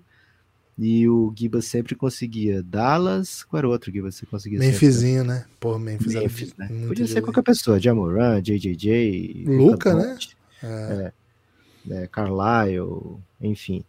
[0.78, 3.42] E o Gibas sempre conseguia Dallas.
[3.42, 4.60] Qual era o outro que você conseguia?
[4.60, 5.44] Memphisinho, né?
[5.58, 6.68] Pô, Memphis, Memphis né?
[6.86, 7.80] Podia ser qualquer pessoa.
[7.80, 9.44] Jamoran, JJJ.
[9.48, 10.16] Luca, né?
[10.62, 11.12] É.
[11.90, 13.84] É, Carlisle, enfim.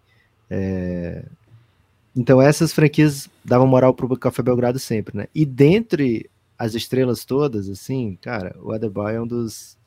[0.49, 1.23] É...
[2.15, 5.27] Então essas franquias davam moral pro Café Belgrado sempre, né?
[5.33, 9.77] E dentre as estrelas todas, assim, cara, o Adebayo é um dos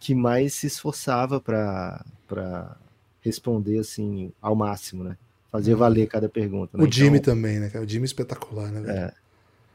[0.00, 2.76] que mais se esforçava para
[3.20, 5.16] responder, assim, ao máximo, né?
[5.52, 6.76] Fazia valer cada pergunta.
[6.76, 6.84] Né?
[6.84, 7.70] O Jimmy então, também, né?
[7.74, 8.90] O Jimmy é espetacular, né?
[8.90, 9.12] É.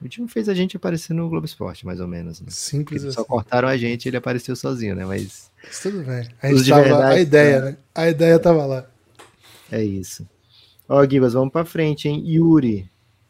[0.01, 2.41] O Jimmy fez a gente aparecer no Globo Esporte, mais ou menos.
[2.41, 2.47] Né?
[2.49, 3.13] Simples assim.
[3.13, 5.05] Só cortaram a gente e ele apareceu sozinho, né?
[5.05, 5.51] Mas.
[5.81, 6.27] Tudo bem.
[6.41, 7.77] A, gente tava, verdade, a ideia, né?
[7.93, 8.85] A ideia tava lá.
[9.71, 10.27] É isso.
[10.87, 12.23] Ó, Gibas, vamos pra frente, hein?
[12.25, 12.89] Yuri.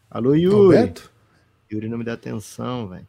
[0.10, 0.56] Alô, Yuri.
[0.56, 1.12] Roberto?
[1.72, 3.08] Yuri não me dá atenção, velho.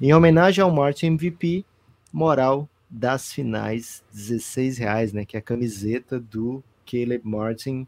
[0.00, 1.64] Em homenagem ao Martin MVP,
[2.12, 5.24] moral das finais, 16 reais, né?
[5.24, 7.86] Que é a camiseta do Caleb Martin.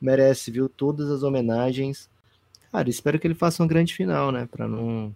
[0.00, 0.68] Merece, viu?
[0.68, 2.08] Todas as homenagens.
[2.70, 4.46] Cara, espero que ele faça uma grande final, né?
[4.50, 5.14] Pra não,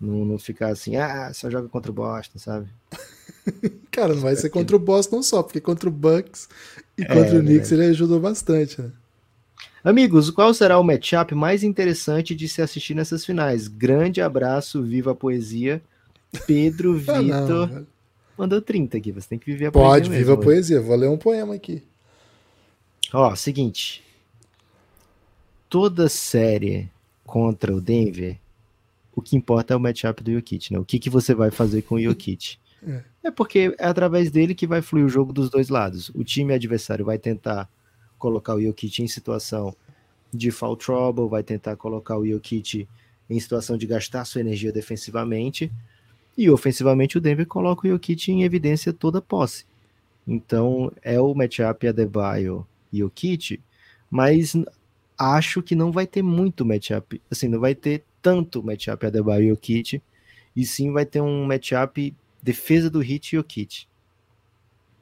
[0.00, 2.68] não, não ficar assim, ah, só joga contra o Boston, sabe?
[3.90, 6.48] Cara, não vai ser contra o Boston só, porque contra o Bucks
[6.96, 8.90] e contra o Knicks ele ajudou bastante, né?
[9.82, 13.66] Amigos, qual será o matchup mais interessante de se assistir nessas finais?
[13.66, 15.82] Grande abraço, viva a poesia.
[16.46, 17.86] Pedro Ah, Vitor não,
[18.36, 20.18] mandou 30 aqui, você tem que viver a Pode, poesia.
[20.18, 20.80] viva a poesia.
[20.80, 21.82] Vou ler um poema aqui.
[23.12, 24.02] Ó, seguinte.
[25.68, 26.90] Toda série
[27.24, 28.36] contra o Denver,
[29.20, 30.78] o que importa é o matchup do Jokic, né?
[30.78, 32.58] O que, que você vai fazer com o Jokic?
[32.82, 33.02] É.
[33.24, 36.10] é porque é através dele que vai fluir o jogo dos dois lados.
[36.14, 37.68] O time adversário vai tentar
[38.18, 39.76] colocar o Jokic em situação
[40.32, 42.88] de foul trouble, vai tentar colocar o Jokic
[43.28, 45.70] em situação de gastar sua energia defensivamente,
[46.36, 49.64] e ofensivamente o Denver coloca o Jokic em evidência toda posse.
[50.26, 53.60] Então é o matchup Adebayo e Jokic,
[54.10, 54.56] mas
[55.18, 59.48] acho que não vai ter muito matchup, assim, não vai ter tanto matchup Adebayo e
[59.50, 60.02] Jokic,
[60.54, 63.86] e sim vai ter um matchup defesa do Hit e Jokic.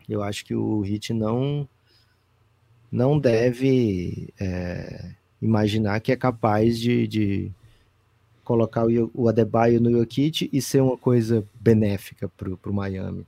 [0.09, 1.69] Eu acho que o Hit não
[2.91, 5.13] não deve é,
[5.43, 7.53] imaginar que é capaz de, de
[8.43, 13.27] colocar o, o Adebayo no Jokic e ser uma coisa benéfica pro, pro Miami.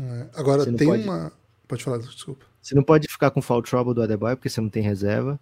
[0.00, 1.32] É, Agora, tem pode- uma.
[1.68, 2.44] Pode falar, desculpa.
[2.62, 5.38] Você não pode ficar com foul trouble do Adebayo porque você não tem reserva.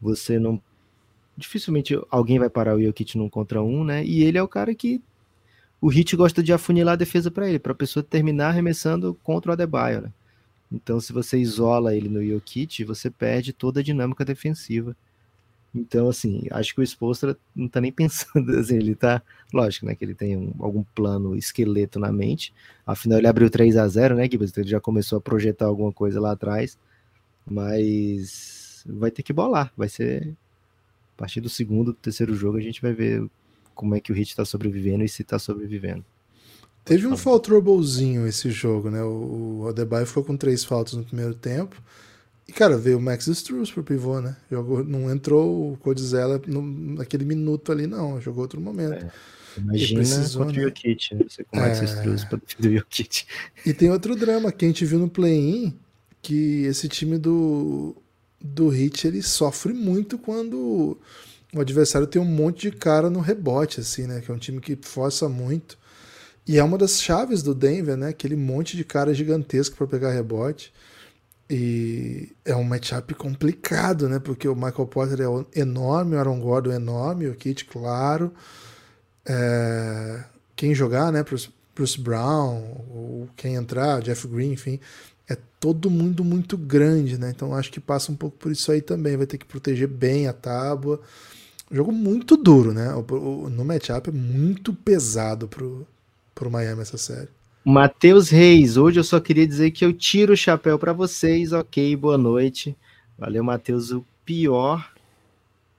[0.00, 0.60] Você não.
[1.36, 4.04] Dificilmente alguém vai parar o Jokic num contra um, né?
[4.04, 5.02] E ele é o cara que
[5.80, 9.50] o Hit gosta de afunilar a defesa para ele, para a pessoa terminar arremessando contra
[9.50, 10.12] o Adebayo, né?
[10.72, 14.96] Então, se você isola ele no Jokic, você perde toda a dinâmica defensiva.
[15.74, 19.22] Então, assim, acho que o Spolstra não tá nem pensando, assim, ele tá,
[19.52, 22.52] lógico, né, que ele tem um- algum plano esqueleto na mente,
[22.86, 25.92] afinal ele abriu 3 a 0 né, Gibbs, então ele já começou a projetar alguma
[25.92, 26.78] coisa lá atrás,
[27.46, 30.34] mas vai ter que bolar, vai ser,
[31.16, 33.24] a partir do segundo, terceiro jogo, a gente vai ver
[33.74, 36.04] como é que o Hit tá sobrevivendo e se tá sobrevivendo.
[36.84, 37.18] Teve um falar.
[37.22, 39.02] foul troublezinho esse jogo, né?
[39.02, 41.80] O, Adebayo ficou com três faltas no primeiro tempo.
[42.48, 44.36] E, cara, veio o Max Struz pro pivô, né?
[44.50, 46.60] Jogou, não entrou o Codizella no-
[46.96, 48.20] naquele minuto ali, não.
[48.20, 48.94] Jogou outro momento.
[48.94, 49.10] É.
[49.56, 50.66] Imagina precisou, contra né?
[50.66, 51.24] o Jokic, né?
[51.28, 51.84] Você com o Max É.
[51.84, 53.24] Struz pra defender o Jokic.
[53.64, 55.72] E tem outro drama que a gente viu no play-in,
[56.20, 57.94] que esse time do,
[58.42, 60.98] do Hit, ele sofre muito quando
[61.54, 64.20] o adversário tem um monte de cara no rebote, assim, né?
[64.20, 65.78] Que é um time que força muito.
[66.46, 68.08] E é uma das chaves do Denver, né?
[68.08, 70.72] Aquele monte de cara gigantesco para pegar rebote.
[71.48, 74.18] E é um matchup complicado, né?
[74.18, 78.32] Porque o Michael Porter é enorme, o Aaron Gordon é enorme, o Kit, claro.
[79.26, 80.24] É,
[80.56, 81.22] Quem jogar, né?
[81.74, 84.80] Bruce, Brown, ou quem entrar, Jeff Green, enfim.
[85.28, 87.30] É todo mundo muito grande, né?
[87.30, 89.16] Então acho que passa um pouco por isso aí também.
[89.16, 91.00] Vai ter que proteger bem a tábua.
[91.70, 92.92] Jogo muito duro, né?
[92.94, 95.86] O, o, no matchup é muito pesado pro,
[96.34, 97.28] pro Miami essa série.
[97.64, 101.94] Matheus Reis, hoje eu só queria dizer que eu tiro o chapéu para vocês, ok,
[101.94, 102.76] boa noite.
[103.16, 104.92] Valeu, Matheus, o pior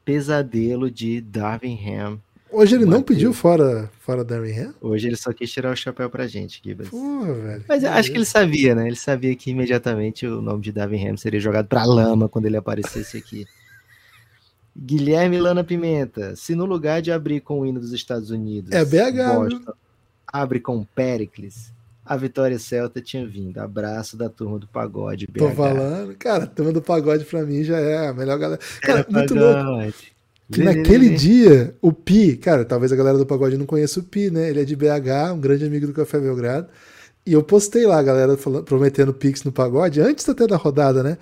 [0.06, 2.20] pesadelo de Darvin Ham.
[2.54, 3.06] Hoje ele não Mateus.
[3.18, 4.74] pediu fora, fora Darren Ham?
[4.80, 6.88] Hoje ele só quis tirar o chapéu pra gente, Gibas.
[6.90, 7.66] Porra, velho.
[7.68, 8.86] Mas eu acho que ele sabia, né?
[8.88, 12.58] Ele sabia que imediatamente o nome de Darvin Ham seria jogado pra lama quando ele
[12.58, 13.46] aparecesse aqui.
[14.78, 18.84] Guilherme Lana Pimenta, se no lugar de abrir com o hino dos Estados Unidos, É
[18.84, 19.74] BH, Boston,
[20.28, 21.72] abre com Pericles,
[22.04, 23.60] a vitória celta tinha vindo.
[23.60, 25.28] Abraço da turma do pagode.
[25.28, 25.56] Tô BH.
[25.56, 26.16] falando.
[26.18, 28.60] Cara, a turma do pagode pra mim já é a melhor galera.
[28.82, 29.40] Cara, É, muito pagode.
[29.84, 29.94] louco.
[30.54, 34.30] Que naquele dia, o Pi, cara, talvez a galera do pagode não conheça o Pi,
[34.30, 34.50] né?
[34.50, 36.68] Ele é de BH, um grande amigo do Café Belgrado.
[37.26, 41.02] E eu postei lá, a galera falando, prometendo Pix no pagode, antes até da rodada,
[41.02, 41.18] né?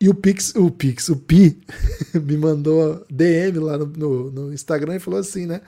[0.00, 1.58] E o Pix, o Pix, o Pi,
[2.14, 5.60] me mandou DM lá no, no, no Instagram e falou assim, né?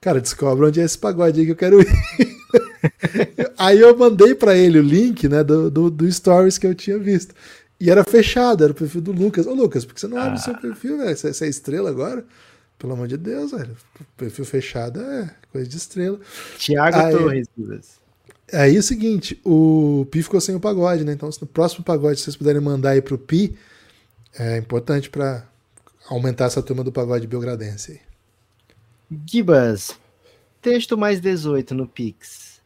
[0.00, 1.86] Cara, descobre onde é esse pagode aí que eu quero ir.
[3.56, 6.98] aí eu mandei pra ele o link, né, do, do, do Stories que eu tinha
[6.98, 7.34] visto.
[7.78, 9.46] E era fechado, era o perfil do Lucas.
[9.46, 11.16] Ô, Lucas, por que você não abre o seu perfil, velho?
[11.16, 12.24] Você, você é estrela agora?
[12.80, 13.76] Pelo amor de Deus, velho.
[14.16, 16.18] Perfil fechado é coisa de estrela.
[16.58, 17.10] Thiago é.
[17.10, 17.46] Torres.
[17.56, 18.00] Gibas.
[18.50, 21.12] Aí é o seguinte, o Pi ficou sem o pagode, né?
[21.12, 23.54] Então, se no próximo pagode vocês puderem mandar aí pro Pi,
[24.36, 25.46] é importante pra
[26.08, 28.00] aumentar essa turma do pagode belgradense aí.
[29.26, 29.94] Gibas,
[30.62, 32.60] texto mais 18 no Pix.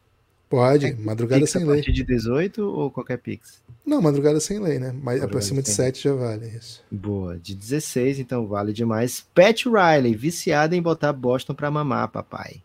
[0.49, 1.75] Pode, madrugada Pix sem a lei.
[1.75, 3.61] partir de 18 ou qualquer Pix?
[3.85, 4.87] Não, madrugada sem lei, né?
[4.87, 6.83] Mas Madrugada pra cima de sem 7 já vale isso.
[6.89, 9.25] Boa, de 16, então vale demais.
[9.33, 12.63] Pat Riley, viciada em botar Boston pra mamar, papai.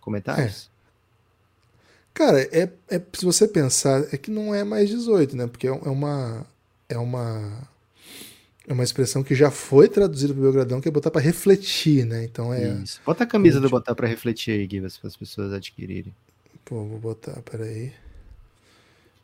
[0.00, 0.70] Comentários?
[2.14, 5.46] Cara, é, é, se você pensar, é que não é mais 18, né?
[5.46, 6.46] Porque é é uma.
[6.88, 7.68] É uma.
[8.68, 12.24] É uma expressão que já foi traduzida pro Belgradão, que é botar pra refletir, né?
[12.24, 12.68] Então é.
[12.74, 13.00] Isso.
[13.04, 16.14] Bota a camisa do botar pra refletir aí, Givas, para as pessoas adquirirem.
[16.64, 17.92] Pô, vou botar, peraí.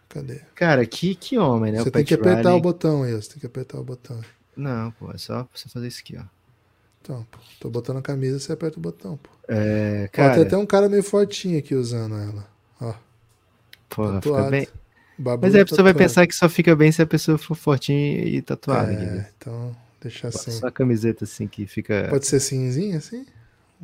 [0.08, 0.40] Cadê?
[0.54, 1.82] Cara, que, que homem, né?
[1.82, 2.58] você tem Pat que apertar Riley.
[2.58, 4.20] o botão aí, você tem que apertar o botão.
[4.56, 6.24] Não, pô, é só você fazer isso aqui, ó.
[7.02, 9.30] Então, pô, tô botando a camisa, você aperta o botão, pô.
[9.48, 12.48] É, Ó, cara, tem até um cara meio fortinho aqui usando ela.
[12.80, 12.94] Ó,
[13.88, 14.68] porra, fica bem.
[15.18, 15.98] babu Mas aí a pessoa vai tatuado.
[16.08, 18.92] pensar que só fica bem se a pessoa for fortinha e tatuada.
[18.92, 20.50] É, então, deixa Bota assim.
[20.50, 22.08] Só a camiseta assim que fica.
[22.08, 23.26] Pode ser cinzinho assim?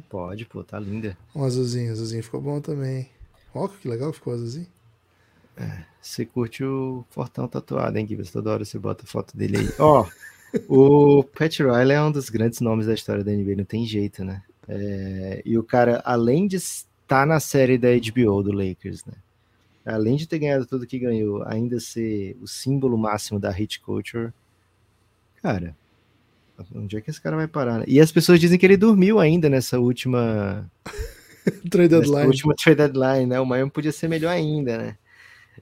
[0.09, 1.17] Pode, pô, tá linda.
[1.35, 3.11] Um azulzinho, azulzinho ficou bom também.
[3.55, 4.37] Ó, que legal que ficou o
[5.57, 5.87] azulzinho.
[6.01, 8.31] Você curte o Fortão tatuado, hein, Gibas?
[8.31, 9.69] Toda hora você bota foto dele aí.
[9.79, 10.05] Ó,
[10.69, 14.25] o Pat Riley é um dos grandes nomes da história da NBA, não tem jeito,
[14.25, 14.43] né?
[14.69, 19.15] É, e o cara, além de estar na série da HBO do Lakers, né?
[19.85, 24.33] Além de ter ganhado tudo que ganhou, ainda ser o símbolo máximo da hit culture,
[25.43, 25.77] cara,
[26.75, 27.79] onde é que esse cara vai parar?
[27.79, 27.85] Né?
[27.89, 30.71] E as pessoas dizem que ele dormiu ainda nessa última
[31.71, 32.27] Trade Nessa deadline.
[32.27, 33.41] última trade deadline, né?
[33.41, 34.97] O Miami podia ser melhor ainda, né?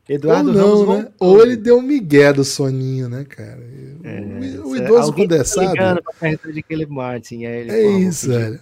[0.09, 0.86] Ou Eduardo não, Ramos né?
[1.18, 1.28] voltou.
[1.28, 3.61] Ou ele deu um migué do soninho, né, cara?
[4.03, 4.20] É,
[4.61, 6.53] o, o é- idoso quando é tá sábio.
[6.53, 8.61] de Caleb Martin, aí ele, É isso, velho.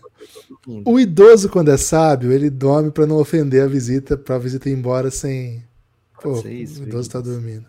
[0.85, 4.73] O idoso, quando é sábio, ele dorme pra não ofender a visita, pra visita ir
[4.75, 5.63] embora sem.
[6.21, 7.43] Pô, Pode isso, o idoso tá Vinícius.
[7.45, 7.67] dormindo.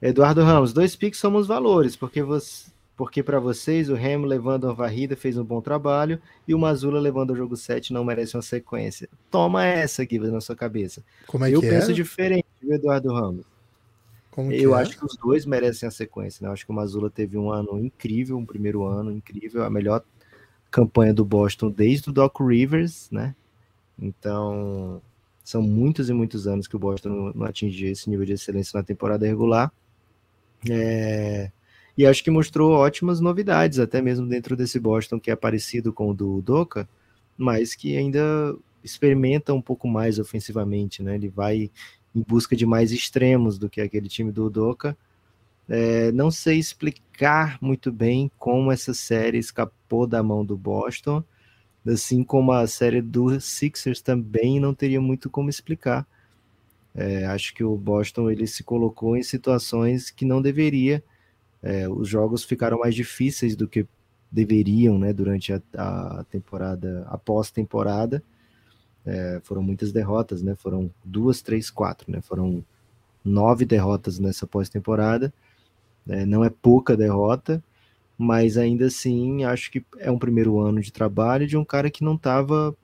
[0.00, 4.74] Eduardo Ramos, dois picks somos valores, porque você, porque para vocês o Remo levando uma
[4.74, 8.42] varrida fez um bom trabalho e o Mazula levando o jogo 7 não merece uma
[8.42, 9.08] sequência.
[9.30, 11.00] Toma essa, Guilherme, na sua cabeça.
[11.28, 11.94] Como é eu que penso é?
[11.94, 13.46] diferente, viu, Eduardo Ramos?
[14.32, 14.82] Como que Eu é?
[14.82, 16.48] acho que os dois merecem a sequência, né?
[16.48, 20.02] Eu acho que o Mazula teve um ano incrível, um primeiro ano incrível, a melhor
[20.68, 23.32] campanha do Boston desde o Doc Rivers, né?
[23.96, 25.00] Então,
[25.44, 28.76] são muitos e muitos anos que o Boston não, não atingia esse nível de excelência
[28.76, 29.72] na temporada regular.
[30.68, 31.52] É,
[31.98, 36.10] E acho que mostrou ótimas novidades, até mesmo dentro desse Boston que é parecido com
[36.10, 36.88] o do Doca,
[37.36, 41.16] mas que ainda experimenta um pouco mais ofensivamente, né?
[41.16, 41.70] Ele vai
[42.14, 44.96] em busca de mais extremos do que aquele time do Udoka.
[45.68, 51.22] É, não sei explicar muito bem como essa série escapou da mão do Boston,
[51.86, 56.06] assim como a série do Sixers também não teria muito como explicar.
[56.94, 61.02] É, acho que o Boston ele se colocou em situações que não deveria.
[61.62, 63.86] É, os jogos ficaram mais difíceis do que
[64.30, 68.22] deveriam, né, durante a, a temporada, a pós-temporada.
[69.04, 70.54] É, foram muitas derrotas, né?
[70.54, 72.20] Foram duas, três, quatro, né?
[72.20, 72.62] Foram
[73.24, 75.32] nove derrotas nessa pós-temporada.
[76.06, 77.62] É, não é pouca derrota,
[78.16, 82.04] mas ainda assim acho que é um primeiro ano de trabalho de um cara que
[82.04, 82.76] não estava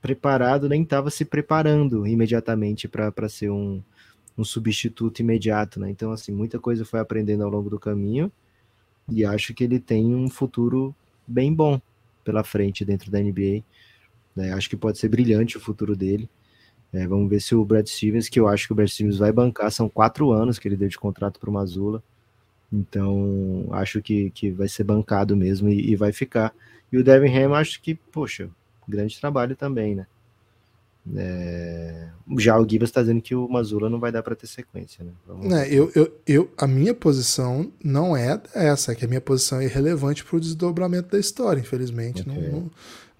[0.00, 3.82] preparado, nem estava se preparando imediatamente para ser um,
[4.38, 5.90] um substituto imediato, né?
[5.90, 8.30] Então, assim, muita coisa foi aprendendo ao longo do caminho
[9.10, 10.94] e acho que ele tem um futuro
[11.26, 11.80] bem bom
[12.24, 13.64] pela frente dentro da NBA.
[14.36, 14.52] né?
[14.52, 16.28] Acho que pode ser brilhante o futuro dele.
[16.92, 19.32] É, vamos ver se o Brad Stevens, que eu acho que o Brad Stevens vai
[19.32, 22.02] bancar, são quatro anos que ele deu de contrato para o Mazula.
[22.72, 26.54] Então, acho que, que vai ser bancado mesmo e, e vai ficar.
[26.92, 28.48] E o Devin Ham, acho que, poxa,
[28.86, 30.06] grande trabalho também, né?
[31.16, 35.04] É, já o Gibas está dizendo que o Mazula não vai dar para ter sequência,
[35.04, 35.12] né?
[35.26, 39.20] Vamos Né, eu, eu, eu, a minha posição não é essa, é que a minha
[39.20, 42.22] posição é irrelevante para o desdobramento da história, infelizmente.
[42.22, 42.32] Ok.
[42.34, 42.70] Não, não,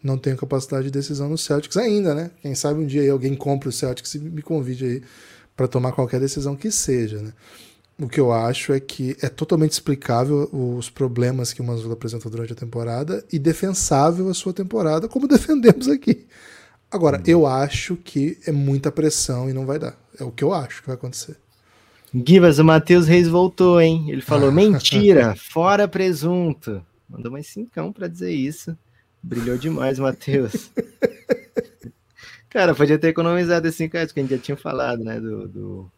[0.02, 2.30] não tenho capacidade de decisão no Celtics ainda, né?
[2.42, 5.02] Quem sabe um dia alguém compre o Celtics e me convide aí
[5.56, 7.32] para tomar qualquer decisão que seja, né?
[8.00, 12.30] O que eu acho é que é totalmente explicável os problemas que o Mazula apresentou
[12.30, 16.26] durante a temporada e defensável a sua temporada, como defendemos aqui.
[16.90, 19.96] Agora, eu acho que é muita pressão e não vai dar.
[20.18, 21.36] É o que eu acho que vai acontecer.
[22.26, 24.06] Gibas, o Matheus Reis voltou, hein?
[24.10, 26.84] Ele falou: mentira, fora presunto.
[27.08, 28.76] Mandou mais cincão para dizer isso.
[29.22, 30.70] Brilhou demais, Matheus.
[32.48, 35.20] Cara, podia ter economizado esse 5 reais, que a gente já tinha falado, né?
[35.20, 35.90] Do, do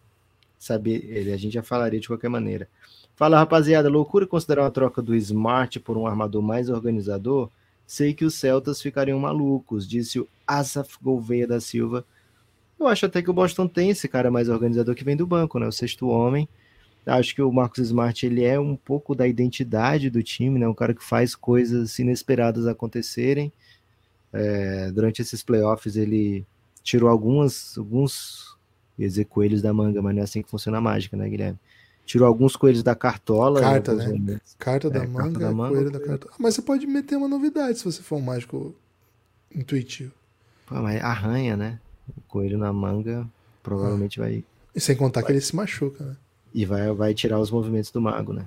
[0.58, 2.68] saber, ele, a gente já falaria de qualquer maneira.
[3.14, 7.50] Fala, rapaziada, loucura considerar uma troca do Smart por um armador mais organizador?
[7.90, 12.06] Sei que os Celtas ficariam malucos, disse o Asaf Gouveia da Silva.
[12.78, 15.58] Eu acho até que o Boston tem esse cara mais organizador que vem do banco,
[15.58, 15.66] né?
[15.66, 16.48] O sexto homem.
[17.04, 20.68] Acho que o Marcos Smart ele é um pouco da identidade do time, né?
[20.68, 23.52] Um cara que faz coisas inesperadas acontecerem.
[24.32, 26.46] É, durante esses playoffs ele
[26.84, 28.56] tirou algumas, alguns
[28.96, 31.58] ia coelhos da manga, mas não é assim que funciona a mágica, né, Guilherme?
[32.10, 33.60] Tirou alguns coelhos da cartola.
[33.60, 34.40] Carta, né?
[34.58, 36.34] Carta é, da manga, carta da manga coelho da cartola.
[36.40, 38.74] Mas você pode meter uma novidade se você for um mágico
[39.54, 40.10] intuitivo.
[40.66, 41.78] Pô, mas arranha, né?
[42.08, 43.24] O coelho na manga
[43.62, 44.24] provavelmente ah.
[44.24, 44.44] vai.
[44.74, 45.26] E sem contar vai.
[45.26, 46.16] que ele se machuca, né?
[46.52, 48.44] E vai, vai tirar os movimentos do mago, né?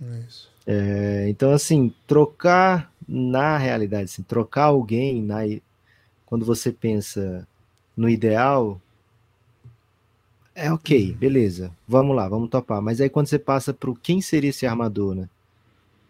[0.00, 0.48] É isso.
[0.64, 5.38] É, então, assim, trocar na realidade, assim, trocar alguém na,
[6.26, 7.44] quando você pensa
[7.96, 8.80] no ideal,
[10.54, 12.82] é ok, beleza, vamos lá, vamos topar.
[12.82, 15.28] Mas aí quando você passa para quem seria esse armador, né?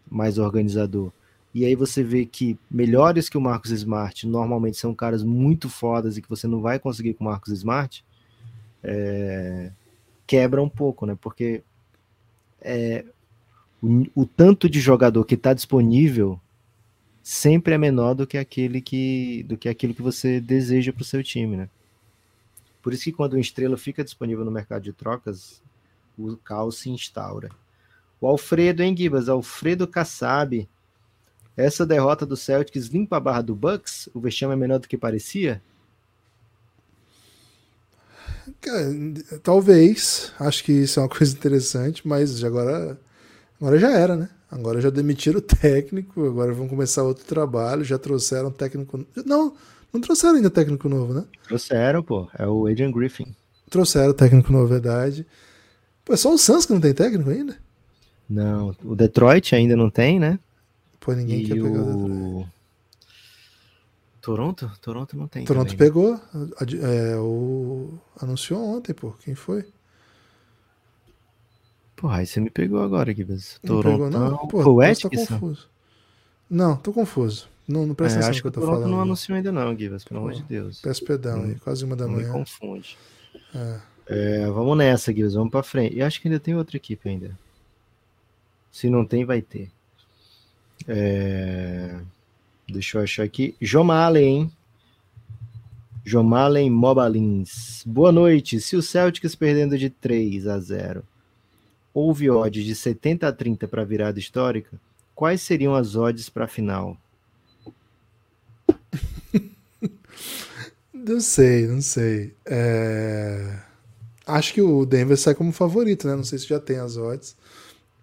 [0.09, 1.11] Mais organizador.
[1.53, 6.17] E aí você vê que melhores que o Marcos Smart normalmente são caras muito fodas
[6.17, 8.03] e que você não vai conseguir com o Marcos Smart,
[8.83, 9.71] é,
[10.25, 11.17] quebra um pouco, né?
[11.21, 11.61] Porque
[12.61, 13.03] é,
[13.81, 16.39] o, o tanto de jogador que está disponível
[17.21, 21.05] sempre é menor do que aquele que do que aquilo que você deseja para o
[21.05, 21.69] seu time, né?
[22.81, 25.61] Por isso que quando uma estrela fica disponível no mercado de trocas,
[26.17, 27.49] o caos se instaura.
[28.19, 29.29] O Alfredo, hein, Gibas?
[29.29, 30.67] Alfredo Kassab.
[31.55, 34.09] Essa derrota do Celtics limpa a barra do Bucks?
[34.13, 35.61] O vexame é menor do que parecia?
[39.43, 40.31] Talvez.
[40.39, 42.99] Acho que isso é uma coisa interessante, mas agora,
[43.59, 44.29] agora já era, né?
[44.49, 49.05] Agora já demitiram o técnico, agora vão começar outro trabalho, já trouxeram técnico.
[49.25, 49.55] Não,
[49.93, 51.25] não trouxeram ainda técnico novo, né?
[51.43, 52.27] Trouxeram, pô.
[52.37, 53.35] É o Adrian Griffin.
[53.69, 55.25] Trouxeram técnico novo, verdade.
[56.03, 57.57] Pô, é só o Suns que não tem técnico ainda?
[58.29, 60.39] Não, o Detroit ainda não tem, né?
[60.99, 62.51] Pô, ninguém e quer pegar o Detroit.
[64.21, 64.71] Toronto?
[64.81, 65.45] Toronto não tem.
[65.45, 66.19] Toronto também, pegou.
[66.81, 67.91] É, o...
[68.19, 69.11] Anunciou ontem, pô.
[69.23, 69.65] Quem foi?
[71.95, 73.59] Porra, aí você me pegou agora, Gibbs.
[73.65, 74.09] Toronto.
[74.09, 74.47] Não pegou, não?
[74.47, 75.69] Pô, o Tá confuso.
[76.49, 77.50] Não, tô confuso.
[77.67, 78.89] Não, não presta é, atenção no que eu tô falando.
[78.89, 80.81] não anunciou ainda não, Gibbs, pelo amor de Deus.
[80.81, 82.27] Peço perdão aí, quase uma da não manhã.
[82.27, 82.97] Me confunde.
[83.55, 83.79] É.
[84.07, 85.95] É, vamos nessa, Gibbs, vamos pra frente.
[85.95, 87.37] E acho que ainda tem outra equipe ainda.
[88.71, 89.69] Se não tem, vai ter.
[90.87, 91.99] É...
[92.67, 93.55] Deixa eu achar aqui.
[93.61, 94.51] Jomalen,
[96.03, 97.83] Jomalen Mobalins.
[97.85, 98.59] Boa noite.
[98.59, 101.03] Se o Celtics perdendo de 3 a 0
[101.93, 104.79] houve odds de 70 a 30 para virada histórica,
[105.13, 106.97] quais seriam as odds para a final?
[110.93, 112.35] Não sei, não sei.
[112.45, 113.59] É...
[114.25, 116.15] Acho que o Denver sai como favorito, né?
[116.15, 117.35] Não sei se já tem as odds,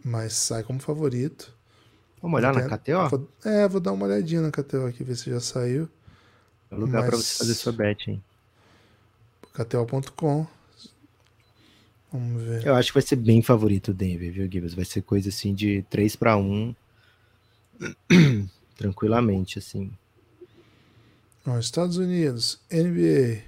[0.04, 1.56] mas sai como favorito.
[2.20, 3.28] Vamos olhar na KTO?
[3.44, 5.88] É, vou dar uma olhadinha na KTO aqui, ver se já saiu.
[6.70, 7.10] É lugar mas...
[7.10, 8.22] para você fazer sua bet, hein?
[9.54, 10.46] KTO.com.
[12.12, 12.66] Vamos ver.
[12.66, 14.74] Eu acho que vai ser bem favorito o Denver, viu, Gibbs?
[14.74, 16.74] Vai ser coisa assim de 3 para 1.
[18.76, 19.90] Tranquilamente, assim.
[21.48, 23.42] Ó, Estados Unidos, NBA.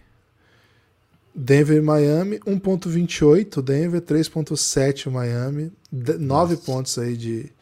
[1.35, 7.53] Denver e Miami, 1.28 Denver, 3.7 o Miami, 9 pontos aí de,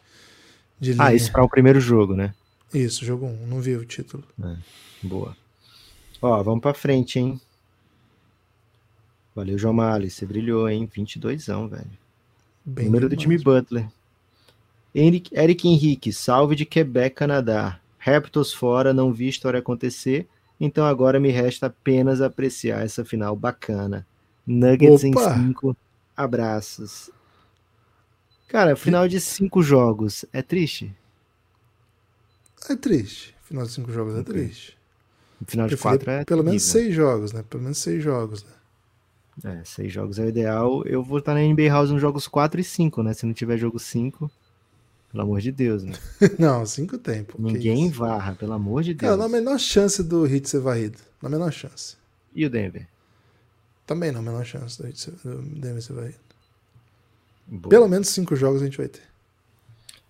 [0.79, 1.03] de linha.
[1.05, 2.33] Ah, isso para o primeiro jogo, né?
[2.73, 4.23] Isso, jogo 1, não vi o título.
[4.43, 4.55] É,
[5.03, 5.35] boa.
[6.21, 7.39] Ó, vamos para frente, hein?
[9.35, 10.09] Valeu, João Mali.
[10.09, 10.89] Você brilhou, hein?
[10.91, 11.85] 22 velho.
[12.65, 13.09] Bem Número demais.
[13.09, 13.87] do time Butler.
[14.93, 17.78] Eric, Eric Henrique, salve de Quebec, Canadá.
[17.99, 20.27] Raptors fora, não vi história acontecer,
[20.59, 24.07] então agora me resta apenas apreciar essa final bacana.
[24.47, 25.35] Nuggets Opa.
[25.35, 25.77] em 5.
[26.17, 27.11] Abraços.
[28.47, 30.93] Cara, final de cinco jogos é triste?
[32.67, 33.35] É triste.
[33.43, 34.33] Final de cinco jogos é okay.
[34.33, 34.77] triste.
[35.45, 36.25] Final de quatro é.
[36.25, 37.43] Pelo menos seis jogos, né?
[37.47, 38.51] Pelo menos seis jogos, né?
[39.43, 40.83] É, seis jogos é o ideal.
[40.85, 43.13] Eu vou estar na NBA House nos jogos 4 e 5, né?
[43.13, 44.29] Se não tiver jogo 5,
[45.11, 45.93] pelo amor de Deus, né?
[46.37, 47.23] não, 5 tem.
[47.23, 49.09] Pô, Ninguém varra, pelo amor de Deus.
[49.09, 50.97] Cara, na menor chance do Hit ser varrido.
[51.21, 51.97] Na menor chance.
[52.33, 52.87] E o Denver?
[53.85, 56.19] Também não, menor chance do, Hit ser, do Denver ser varrido.
[57.47, 57.69] Boa.
[57.69, 59.01] Pelo menos 5 jogos a gente vai ter.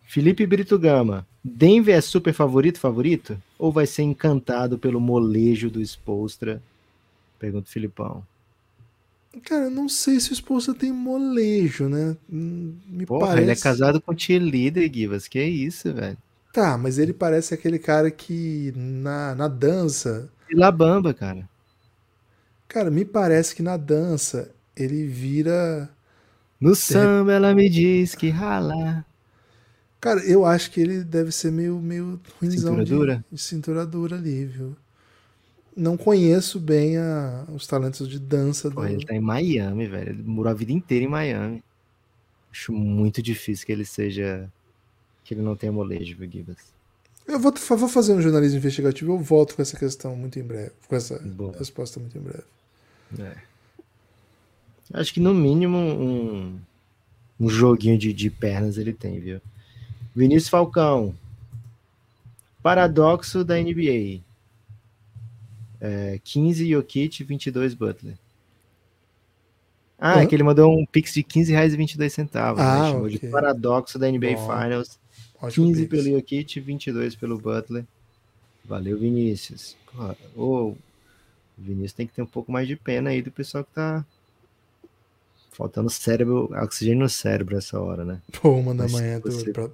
[0.03, 1.25] Felipe Brito Gama.
[1.41, 3.41] Denver é super favorito, favorito?
[3.57, 6.61] Ou vai ser encantado pelo molejo do Spolstra?
[7.37, 8.25] Pergunta o Filipão.
[9.43, 12.17] Cara, não sei se o esposa tem molejo, né?
[12.31, 13.43] Hum, me Porra, parece...
[13.43, 15.27] ele é casado com cheerleader, Givas.
[15.27, 16.17] Que é isso, velho?
[16.51, 20.29] Tá, mas ele parece aquele cara que na, na dança.
[20.51, 21.47] Labamba, cara.
[22.67, 25.89] Cara, me parece que na dança ele vira.
[26.59, 29.05] No samba ela me diz que rala.
[30.01, 33.25] Cara, eu acho que ele deve ser meio, meio ruimzão cintura de, dura?
[33.31, 34.75] de cintura dura ali, viu?
[35.79, 38.69] Não conheço bem a, os talentos de dança.
[38.69, 38.87] Pô, do...
[38.87, 40.09] Ele tá em Miami, velho.
[40.09, 41.63] Ele morou a vida inteira em Miami.
[42.51, 44.49] Acho muito difícil que ele seja.
[45.23, 46.57] que ele não tenha molejo, viu, Gibas?
[47.27, 50.71] Eu vou, vou fazer um jornalismo investigativo eu volto com essa questão muito em breve.
[50.87, 51.55] Com essa Boa.
[51.57, 52.43] resposta muito em breve.
[53.19, 53.35] É.
[54.93, 56.59] Acho que no mínimo um,
[57.39, 59.39] um joguinho de, de pernas ele tem, viu?
[60.15, 61.15] Vinícius Falcão.
[62.63, 64.21] Paradoxo da NBA.
[65.81, 68.15] É, 15 Jokic, 22 Butler.
[69.97, 70.21] Ah, Hã?
[70.21, 72.61] é que ele mandou um pix de 15 reais e 22 centavos.
[72.61, 72.91] Ah, né?
[72.91, 74.47] Chamou de paradoxo da NBA Bom.
[74.47, 74.99] Finals.
[75.41, 76.03] Ótimo 15 pix.
[76.03, 77.85] pelo Jokic, 22 pelo Butler.
[78.63, 79.75] Valeu, Vinícius.
[79.91, 80.77] Porra, ô, o
[81.57, 84.05] Vinícius tem que ter um pouco mais de pena aí do pessoal que tá
[85.51, 88.21] faltando cérebro, oxigênio no cérebro essa hora, né?
[88.41, 89.19] Pô, uma da Mas manhã.
[89.19, 89.69] você pra-.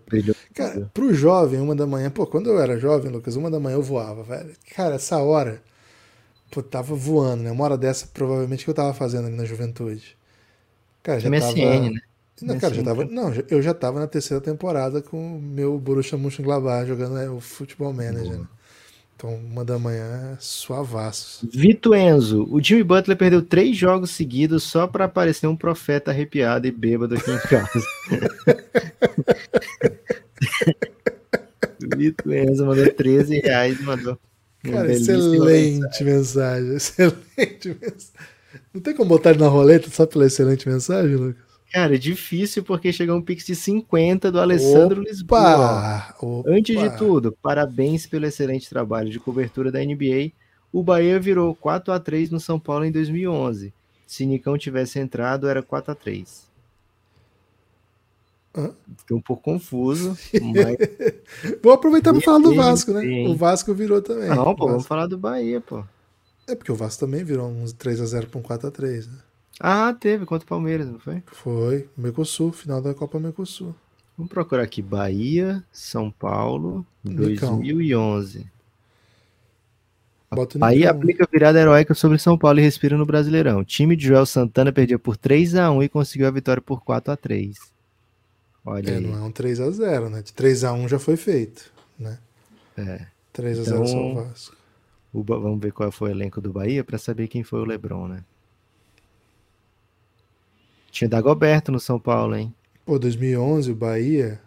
[0.55, 2.09] Cara, pro jovem, uma da manhã.
[2.09, 4.55] Pô, quando eu era jovem, Lucas, uma da manhã eu voava, velho.
[4.75, 5.61] Cara, essa hora.
[6.51, 7.51] Pô, tava voando, né?
[7.51, 10.17] Uma hora dessa, provavelmente, que eu tava fazendo ali na juventude.
[11.03, 11.89] Cara, já MSN, tava.
[11.89, 11.99] né?
[12.41, 13.05] Não, cara, já tava.
[13.05, 17.39] Não, eu já tava na terceira temporada com o meu Borussia Mönchengladbach jogando é, o
[17.39, 18.47] Futebol Manager, né?
[19.15, 21.47] Então, uma da manhã é suavaço.
[21.49, 26.67] Vito Enzo, o Jimmy Butler perdeu três jogos seguidos só pra aparecer um profeta arrepiado
[26.67, 27.87] e bêbado aqui em casa.
[31.95, 34.19] Vito Enzo mandou 13 reais e mandou.
[34.71, 36.75] Cara, excelente mensagem.
[36.75, 38.35] Excelente mensagem.
[38.73, 41.45] Não tem como botar ele na roleta só pela excelente mensagem, Lucas?
[41.71, 45.39] Cara, é difícil porque chegou um pix de 50 do Alessandro Lisboa.
[45.39, 46.15] Opa!
[46.21, 46.49] Opa!
[46.49, 50.31] Antes de tudo, parabéns pelo excelente trabalho de cobertura da NBA.
[50.71, 53.73] O Bahia virou 4 a 3 no São Paulo em 2011.
[54.07, 56.54] Se Nicão tivesse entrado, era 4 a 3
[58.57, 58.71] Hã?
[58.97, 60.77] Fiquei um pouco confuso, mas
[61.61, 63.01] Vou aproveitar para falar do Vasco, né?
[63.01, 63.27] sim.
[63.27, 64.29] O Vasco virou também.
[64.29, 65.83] não, pô, vamos falar do Bahia, pô.
[66.47, 69.17] É porque o Vasco também virou uns 3x0 para um 4x3, né?
[69.59, 71.23] Ah, teve contra o Palmeiras, não foi?
[71.27, 71.89] Foi.
[71.97, 73.75] Mercosul, final da Copa Mercosul.
[74.17, 77.57] Vamos procurar aqui Bahia, São Paulo, Nicão.
[77.57, 78.45] 2011.
[80.33, 80.95] Bota Bahia Nicão.
[80.97, 83.59] aplica virada heróica sobre São Paulo e respira no Brasileirão.
[83.59, 86.83] O time de Joel Santana perdia por 3 a 1 e conseguiu a vitória por
[86.83, 87.74] 4 a 3
[88.65, 89.01] Olha É, aí.
[89.05, 90.21] não é um 3x0, né?
[90.21, 92.17] De 3x1 já foi feito, né?
[92.77, 93.05] É.
[93.33, 94.55] 3x0 Então- só o Vasco.
[95.13, 98.07] O vamos ver qual foi o elenco do Bahia para saber quem foi o Lebron,
[98.07, 98.23] né?
[100.91, 102.53] Tinha Dagoberto no São Paulo, hein?
[102.85, 104.41] Pô, 2011, o Bahia.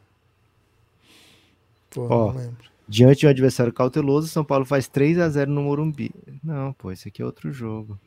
[1.91, 2.33] Pô, Ó.
[2.33, 2.69] não lembro.
[2.87, 6.11] Diante de um adversário cauteloso, São Paulo faz 3 a 0 no Morumbi.
[6.43, 7.99] Não, pô, esse aqui é outro jogo.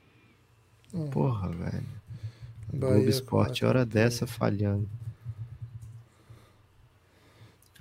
[0.93, 1.07] Hum.
[1.09, 1.83] Porra, velho.
[2.73, 3.89] Bahia, Globo Esporte, hora 4x3.
[3.93, 4.89] dessa falhando.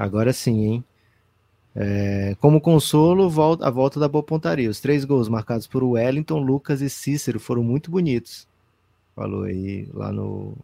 [0.00, 0.84] Agora sim, hein?
[1.76, 3.24] É, como consolo,
[3.62, 4.70] a volta da boa pontaria.
[4.70, 8.48] Os três gols marcados por Wellington, Lucas e Cícero foram muito bonitos.
[9.14, 10.56] Falou aí lá no.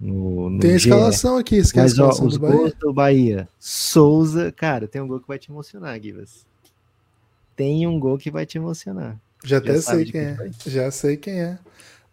[0.00, 2.56] no, no Tem a escalação aqui, esse que a Mas ó, escalação os do Bahia.
[2.56, 3.48] gols do Bahia.
[3.58, 6.46] Souza, cara, tem um gol que vai te emocionar, Givas.
[7.54, 9.20] Tem um gol que vai te emocionar.
[9.44, 10.50] Já até sabe sei quem é.
[10.66, 11.58] Já sei quem é.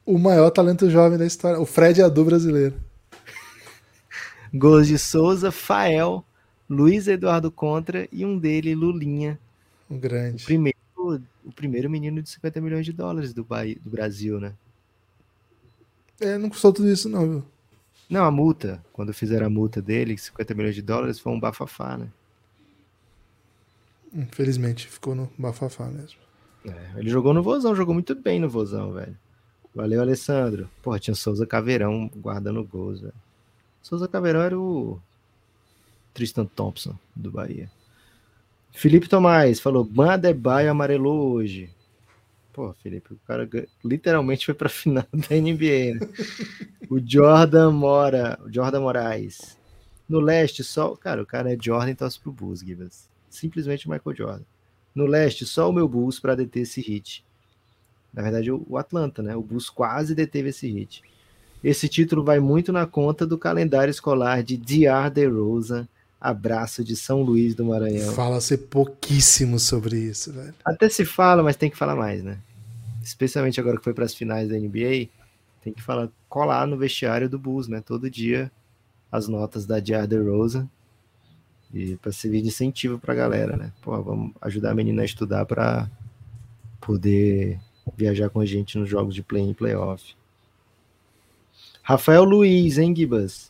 [0.06, 1.62] O maior talento jovem da história.
[1.62, 2.76] O Fred Adu brasileiro.
[4.54, 6.24] Gols de Souza, Fael,
[6.70, 9.40] Luiz Eduardo Contra e um dele, Lulinha.
[9.90, 10.44] Um grande.
[10.44, 14.54] Primeiro, o primeiro menino de 50 milhões de dólares do, Bahia, do Brasil, né?
[16.20, 17.44] É, não custou tudo isso, não, viu?
[18.10, 21.98] Não, a multa, quando fizeram a multa dele, 50 milhões de dólares, foi um bafafá,
[21.98, 22.08] né?
[24.14, 26.20] Infelizmente, ficou no bafafá mesmo.
[26.66, 29.18] É, ele jogou no Vozão, jogou muito bem no Vozão, velho.
[29.76, 30.70] Valeu, Alessandro.
[30.82, 33.14] Porra, tinha Souza Caveirão guardando gols, velho.
[33.88, 35.00] Souza Caveirão era o
[36.14, 37.72] Tristan Thompson do Bahia.
[38.74, 41.70] Felipe Tomás falou: Bandebaio amarelou hoje.
[42.52, 43.50] Pô, Felipe, o cara
[43.86, 46.02] literalmente foi pra final da NBA.
[46.02, 46.10] Né?
[46.92, 49.58] o Jordan Mora, o Jordan Moraes.
[50.10, 50.94] No leste, só.
[50.98, 53.10] Cara, o cara é Jordan e torce pro Bulls, Gibas.
[53.30, 54.46] Simplesmente o Michael Jordan.
[54.94, 57.24] No leste, só o meu Bulls para deter esse hit.
[58.14, 59.34] Na verdade, o o Atlanta, né?
[59.34, 61.02] O Bulls quase deteve esse hit.
[61.64, 65.10] Esse título vai muito na conta do calendário escolar de D.R.
[65.10, 65.88] DeRozan.
[66.20, 68.14] Abraço de São Luís do Maranhão.
[68.14, 70.54] Fala-se pouquíssimo sobre isso, velho.
[70.66, 72.40] Até se fala, mas tem que falar mais, né?
[73.04, 75.10] Especialmente agora que foi para as finais da NBA,
[75.64, 77.82] tem que falar, colar no vestiário do Bulls, né?
[77.86, 78.52] Todo dia
[79.12, 80.08] as notas da D.R.
[80.08, 80.68] DeRozan
[81.74, 83.72] e para servir de incentivo para a galera, né?
[83.82, 85.90] Pô, vamos ajudar a menina a estudar para
[86.82, 87.60] poder
[87.96, 90.16] viajar com a gente nos jogos de play e playoff.
[91.88, 93.50] Rafael Luiz, hein, Gibas?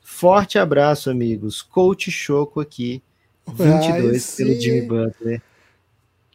[0.00, 1.60] Forte abraço, amigos.
[1.60, 3.02] Coach Choco aqui.
[3.46, 4.58] 22 Ai, pelo.
[4.58, 5.42] Jimmy Butler.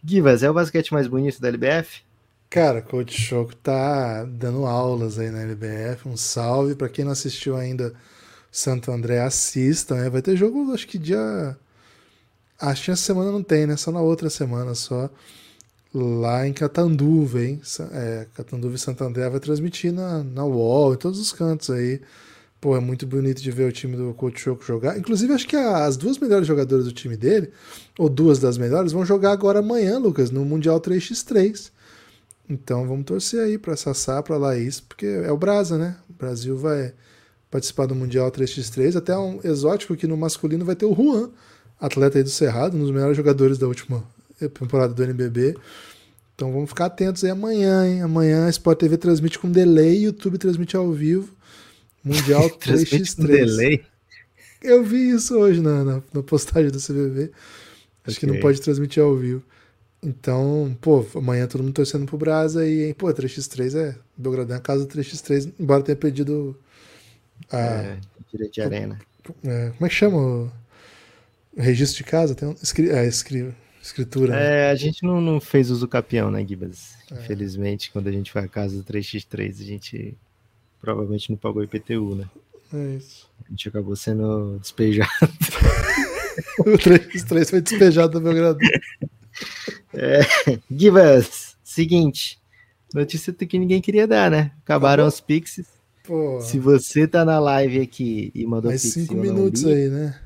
[0.05, 2.03] Givas, é o basquete mais bonito da LBF?
[2.51, 6.07] Cara, Coach Choco tá dando aulas aí na LBF.
[6.07, 7.95] Um salve pra quem não assistiu ainda
[8.51, 10.07] Santo André, assista, né?
[10.07, 11.57] Vai ter jogo, acho que dia.
[12.61, 13.75] Acho que essa semana não tem, né?
[13.75, 15.09] Só na outra semana só.
[15.93, 17.59] Lá em Catanduva, hein?
[17.91, 21.99] É, Catanduva e Santander vai transmitir na, na UOL, em todos os cantos aí.
[22.61, 24.97] Pô, é muito bonito de ver o time do Choco jogar.
[24.99, 27.51] Inclusive, acho que as duas melhores jogadoras do time dele,
[27.97, 31.71] ou duas das melhores, vão jogar agora amanhã, Lucas, no Mundial 3x3.
[32.49, 35.97] Então vamos torcer aí para Sassá, para Laís, porque é o Brasa, né?
[36.09, 36.93] O Brasil vai
[37.49, 38.95] participar do Mundial 3x3.
[38.97, 41.29] Até um exótico que no masculino vai ter o Juan,
[41.79, 44.03] atleta aí do Cerrado, um dos melhores jogadores da última
[44.47, 45.57] temporada do NBB.
[46.35, 48.01] Então vamos ficar atentos aí amanhã, hein?
[48.01, 51.35] Amanhã a Sport TV transmite com delay, YouTube transmite ao vivo.
[52.03, 53.27] Mundial 3x3.
[53.27, 53.83] delay?
[54.61, 57.31] Eu vi isso hoje na, na, na postagem do CBB.
[58.05, 58.19] Acho okay.
[58.19, 59.43] que não pode transmitir ao vivo.
[60.01, 63.95] Então, pô, amanhã todo mundo torcendo pro Brasa e, hein, pô, 3x3 é.
[64.15, 66.57] Belgradão é a casa do 3x3, embora tenha perdido
[67.51, 67.59] a.
[67.59, 67.97] É,
[68.31, 68.99] direito de arena.
[69.43, 70.51] É, como é que chama o,
[71.57, 72.33] o registro de casa?
[72.33, 74.33] Tem um, escri, é, escri, escritura.
[74.33, 74.41] Né?
[74.41, 74.71] É, né?
[74.71, 76.95] a gente não, não fez uso capião, né, Gibas?
[77.11, 77.15] É.
[77.15, 80.17] Infelizmente, quando a gente vai à casa do 3x3, a gente
[80.81, 82.25] provavelmente não pagou IPTU, né?
[82.73, 83.27] É isso.
[83.45, 85.09] A gente acabou sendo despejado.
[86.59, 88.59] o 3x3 foi despejado do Belgradão.
[89.93, 90.19] É,
[90.69, 92.39] Gibas, seguinte.
[92.93, 94.51] Notícia que ninguém queria dar, né?
[94.63, 95.67] Acabaram os pixies.
[96.41, 100.19] Se você tá na live aqui e mandou Mais cinco minutos li, aí, né?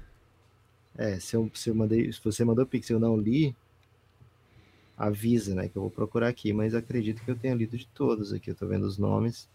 [0.97, 3.55] É, se, eu, se, eu mandei, se você mandou pix e eu não li,
[4.97, 5.67] avisa, né?
[5.67, 8.51] Que eu vou procurar aqui, mas acredito que eu tenha lido de todos aqui.
[8.51, 9.47] Eu tô vendo os nomes.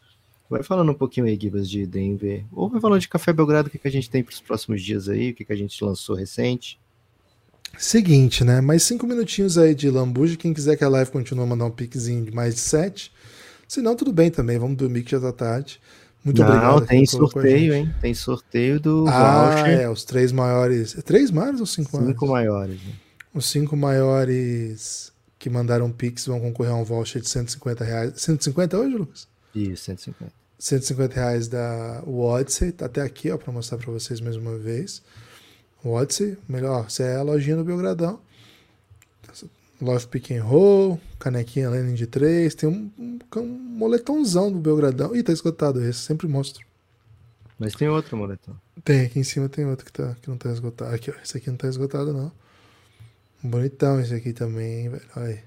[0.50, 2.44] Vai falando um pouquinho aí, Gibas, de Denver.
[2.52, 4.82] Ou vai falando de Café Belgrado, o que, que a gente tem para os próximos
[4.82, 6.80] dias aí, o que, que a gente lançou recente.
[7.76, 8.60] Seguinte, né?
[8.60, 10.36] Mais cinco minutinhos aí de lambuja.
[10.36, 13.12] Quem quiser que a live continue, mandar um piquezinho de mais de sete.
[13.68, 14.58] Se não, tudo bem também.
[14.58, 15.78] Vamos dormir que já tá tarde.
[16.24, 16.86] Muito não, obrigado.
[16.86, 17.94] Tem sorteio, hein?
[18.00, 19.80] Tem sorteio do ah, voucher.
[19.80, 20.92] É, os três maiores.
[21.04, 22.12] Três maiores ou cinco, cinco maiores?
[22.12, 22.82] Cinco maiores.
[22.82, 22.92] Né?
[23.34, 28.12] Os cinco maiores que mandaram Pix vão concorrer a um voucher de 150 reais.
[28.16, 29.28] 150 hoje, Lucas?
[29.54, 30.32] Isso, 150.
[30.58, 32.72] 150 reais da Odyssey.
[32.72, 35.02] Tá até aqui, ó, para mostrar para vocês mais uma vez.
[35.84, 38.20] Odyssey, melhor, você é a lojinha do Belgradão.
[39.80, 45.14] Love Pick and Roll, canequinha Lenin de 3, tem um, um, um, moletomzão do Belgradão.
[45.14, 46.66] Ih, tá esgotado esse, sempre mostro.
[47.58, 48.54] Mas tem outro moletom.
[48.84, 50.94] Tem, aqui em cima tem outro que, tá, que não tá esgotado.
[50.94, 52.32] Aqui, ó, esse aqui não tá esgotado, não.
[53.42, 55.06] Bonitão esse aqui também, hein, velho.
[55.16, 55.40] Olha aí.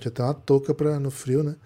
[0.00, 1.56] Já tem uma touca pra, no frio, né?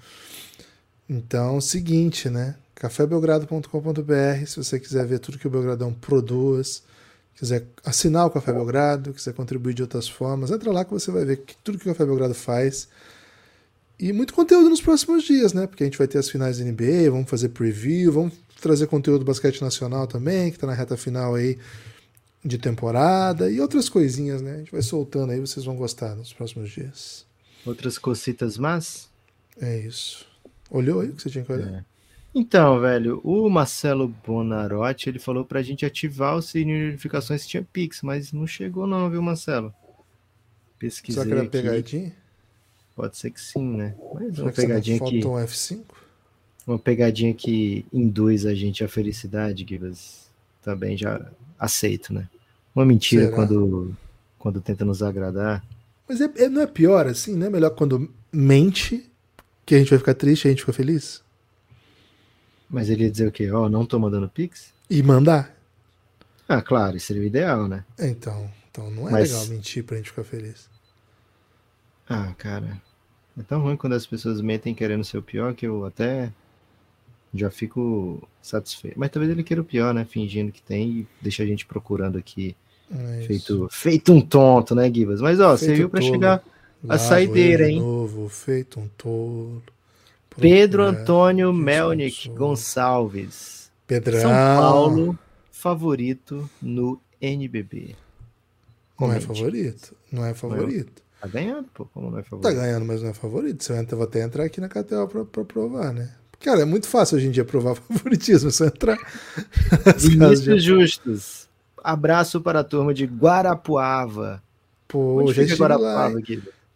[1.09, 2.57] Então, seguinte, né?
[2.77, 6.83] cafébelgrado.com.br, se você quiser ver tudo que o Belgradão produz,
[7.37, 11.25] quiser assinar o Café Belgrado, quiser contribuir de outras formas, entra lá que você vai
[11.25, 12.89] ver tudo que o Café Belgrado faz.
[13.99, 15.67] E muito conteúdo nos próximos dias, né?
[15.67, 19.21] Porque a gente vai ter as finais da NBA, vamos fazer preview, vamos trazer conteúdo
[19.21, 21.59] do basquete nacional também, que está na reta final aí
[22.45, 24.55] de temporada e outras coisinhas, né?
[24.55, 27.27] A gente vai soltando aí, vocês vão gostar nos próximos dias.
[27.65, 29.09] Outras cositas más?
[29.61, 30.27] É isso.
[30.71, 31.69] Olhou aí o que você tinha que olhar?
[31.69, 31.96] É.
[32.39, 37.49] Então, velho, o Marcelo Bonarotti, ele falou pra gente ativar o sininho de notificações se
[37.49, 39.73] tinha Pix, mas não chegou não, viu, Marcelo?
[40.79, 42.13] Pesquisei Só que era pegadinha?
[42.95, 43.95] Pode ser que sim, né?
[44.13, 45.27] Mas uma pegadinha que...
[45.27, 45.81] um F5?
[46.67, 50.29] Uma pegadinha que induz a gente à felicidade, Gibas,
[50.61, 51.27] também já
[51.59, 52.29] aceito, né?
[52.75, 53.35] Uma mentira Será?
[53.35, 53.97] quando,
[54.39, 55.65] quando tenta nos agradar.
[56.07, 59.11] Mas é, é, não é pior assim, não é melhor quando mente
[59.65, 61.25] que a gente vai ficar triste e a gente fica feliz?
[62.69, 63.51] Mas ele ia dizer o quê?
[63.51, 64.75] Ó, oh, não tô mandando Pix?
[64.91, 65.55] E mandar?
[66.49, 67.85] Ah, claro, isso seria o ideal, né?
[67.99, 69.31] Então, então não é Mas...
[69.31, 70.69] legal mentir pra gente ficar feliz.
[72.09, 72.81] Ah, cara.
[73.39, 76.33] É tão ruim quando as pessoas mentem querendo ser o pior que eu até
[77.35, 78.99] já fico satisfeito.
[78.99, 80.05] Mas talvez ele queira o pior, né?
[80.05, 82.57] Fingindo que tem e deixa a gente procurando aqui.
[82.91, 85.21] É feito, feito um tonto, né, Gibas?
[85.21, 86.13] Mas ó, feito você viu pra tolo.
[86.13, 86.45] chegar
[86.89, 87.81] a saideira, hein?
[87.81, 89.63] Novo, feito um tolo.
[90.39, 93.71] Pedro Antônio Melnick Gonçalves.
[93.87, 94.21] Pedrão.
[94.21, 95.19] São Paulo,
[95.51, 97.95] favorito no NBB.
[99.01, 99.97] Não é favorito.
[100.11, 101.03] Não é favorito.
[101.21, 101.87] Tá ganhando, pô.
[101.87, 102.55] Como não é favorito?
[102.55, 103.63] Tá ganhando, mas não é favorito.
[103.63, 106.11] Você vai até entrar aqui na KTO pra, pra provar, né?
[106.41, 108.49] Cara, é muito fácil hoje em dia provar favoritismo.
[108.49, 108.99] É só entrar.
[109.97, 111.49] Vinícius Justus.
[111.83, 114.43] Abraço para a turma de Guarapuava.
[114.89, 116.23] Pô, Onde já fica Guarapuava, lá?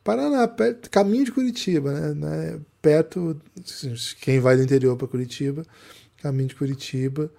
[0.02, 2.60] Paraná, perto, caminho de Curitiba, né?
[2.81, 3.40] Perto,
[4.20, 5.65] quem vai do interior para Curitiba,
[6.23, 7.31] caminho de Curitiba.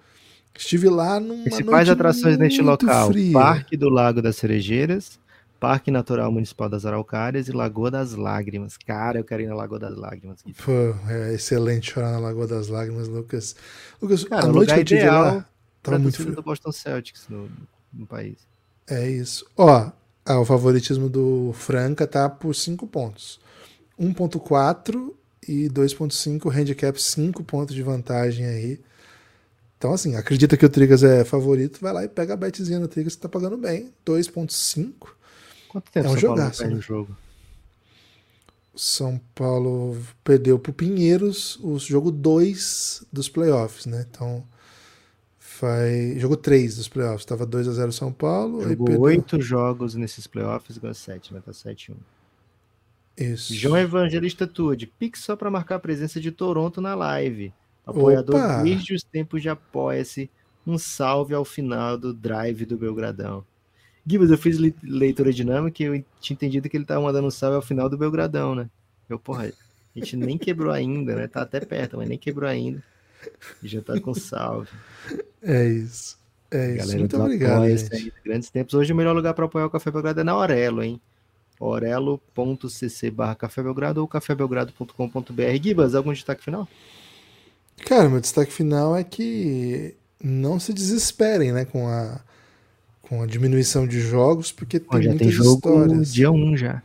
[0.56, 3.32] Estive lá numa Principais atrações neste local: fria.
[3.32, 5.18] Parque do Lago das Cerejeiras,
[5.58, 8.76] Parque Natural Municipal das Araucárias e Lagoa das Lágrimas.
[8.76, 10.42] Cara, eu quero ir na Lagoa das Lágrimas.
[10.64, 10.72] Pô,
[11.08, 13.56] é excelente chorar na Lagoa das Lágrimas, Lucas.
[14.00, 15.48] Lucas, Cara, a noite que eu tive lá,
[15.82, 16.34] tava muito frio.
[16.36, 17.48] do Boston Celtics no,
[17.92, 18.36] no país.
[18.88, 19.46] É isso.
[19.56, 19.90] Ó,
[20.24, 23.40] Ah, o favoritismo do Franca tá por 5 pontos.
[23.98, 25.12] 1.4
[25.46, 28.80] e 2.5, handicap 5 pontos de vantagem aí.
[29.76, 32.86] Então, assim, acredita que o Trigas é favorito, vai lá e pega a betzinha no
[32.86, 33.92] Trigas, que tá pagando bem.
[34.06, 34.92] 2.5.
[35.68, 36.78] Quanto tempo É um São Paulo jogaço, perde né?
[36.78, 37.16] o jogo?
[38.74, 44.06] São Paulo perdeu pro Pinheiros o jogo 2 dos playoffs, né?
[44.08, 44.44] Então,
[45.38, 47.24] foi jogo 3 dos playoffs.
[47.26, 49.02] Tava 2 a 0 São Paulo, Jogou perdeu.
[49.02, 51.42] oito jogos nesses playoffs, ganhou sete, né?
[51.44, 51.94] Tá 7-1.
[53.16, 53.54] Isso.
[53.54, 57.52] João Evangelista Tude, Pix só para marcar a presença de Toronto na live.
[57.86, 58.62] Apoiador Opa!
[58.62, 60.30] desde os tempos de Apoia-se.
[60.66, 63.44] Um salve ao final do drive do Belgradão.
[64.06, 67.30] Gibas, eu fiz le- leitura dinâmica e eu tinha entendido que ele tava mandando um
[67.32, 68.70] salve ao final do Belgradão, né?
[69.08, 71.26] Eu, porra, a gente nem quebrou ainda, né?
[71.26, 72.82] Tá até perto, mas nem quebrou ainda.
[73.62, 74.70] E já tá com salve.
[75.42, 76.16] É isso.
[76.50, 76.78] É isso.
[76.78, 78.74] Galera Muito do obrigado, aí, grandes tempos.
[78.74, 81.00] Hoje o melhor lugar para apoiar o Café Belgrado é na Aurelo, hein?
[81.62, 85.62] orelo.cc barra Café Belgrado ou cafébelgrado.com.br.
[85.62, 86.68] Gibas, algum destaque final?
[87.86, 92.20] Cara, meu destaque final é que não se desesperem, né, com a,
[93.00, 96.12] com a diminuição de jogos, porque Pô, tem já muitas tem jogo histórias.
[96.12, 96.82] dia 1 já.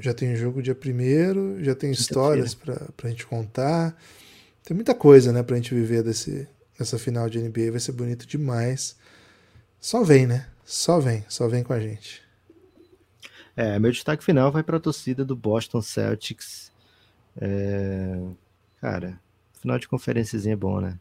[0.00, 3.96] Já tem jogo dia primeiro, já tem histórias pra, pra gente contar.
[4.64, 6.48] Tem muita coisa, né, pra gente viver desse,
[6.78, 7.70] dessa final de NBA.
[7.72, 8.96] Vai ser bonito demais.
[9.80, 10.46] Só vem, né?
[10.64, 12.21] Só vem, só vem com a gente.
[13.56, 16.72] É, meu destaque final vai para a torcida do Boston Celtics.
[17.40, 18.20] É,
[18.82, 19.20] Cara,
[19.60, 20.98] final de conferênciazinha é bom, né?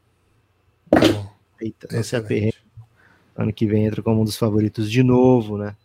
[0.92, 1.34] Bom.
[1.60, 2.54] Eita, não se aperreia.
[3.36, 5.76] Ano que vem entra como um dos favoritos de novo, né?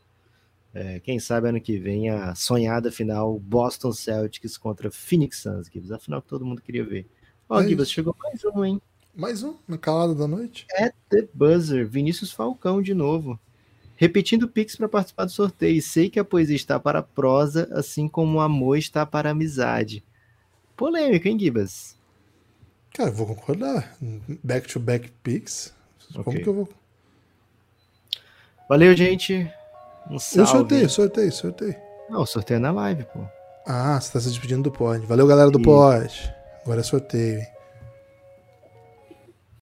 [0.74, 5.90] É, quem sabe ano que vem a sonhada final Boston Celtics contra Phoenix Suns, Gibbs.
[5.90, 7.06] A final que todo mundo queria ver.
[7.48, 8.82] Ó, É Gibbs, chegou mais um, hein?
[9.14, 10.66] Mais um, na calada da noite.
[10.78, 13.40] At the buzzer, Vinícius Falcão de novo.
[13.96, 15.80] Repetindo o Pix para participar do sorteio.
[15.82, 19.32] Sei que a poesia está para a prosa, assim como o amor está para a
[19.32, 20.04] amizade.
[20.76, 21.96] Polêmico, hein, Gibas?
[22.94, 23.96] Cara, vou concordar.
[24.44, 25.72] Back to back picks.
[26.12, 26.42] Como Ok.
[26.42, 26.68] que eu vou.
[28.68, 29.50] Valeu, gente.
[30.10, 30.50] Um Eu salve.
[30.50, 31.76] sorteio, sorteio, sorteio.
[32.10, 33.20] Não, o sorteio é na live, pô.
[33.66, 35.04] Ah, você tá se despedindo do pod.
[35.06, 36.32] Valeu, galera do pod.
[36.62, 37.46] Agora é sorteio, hein?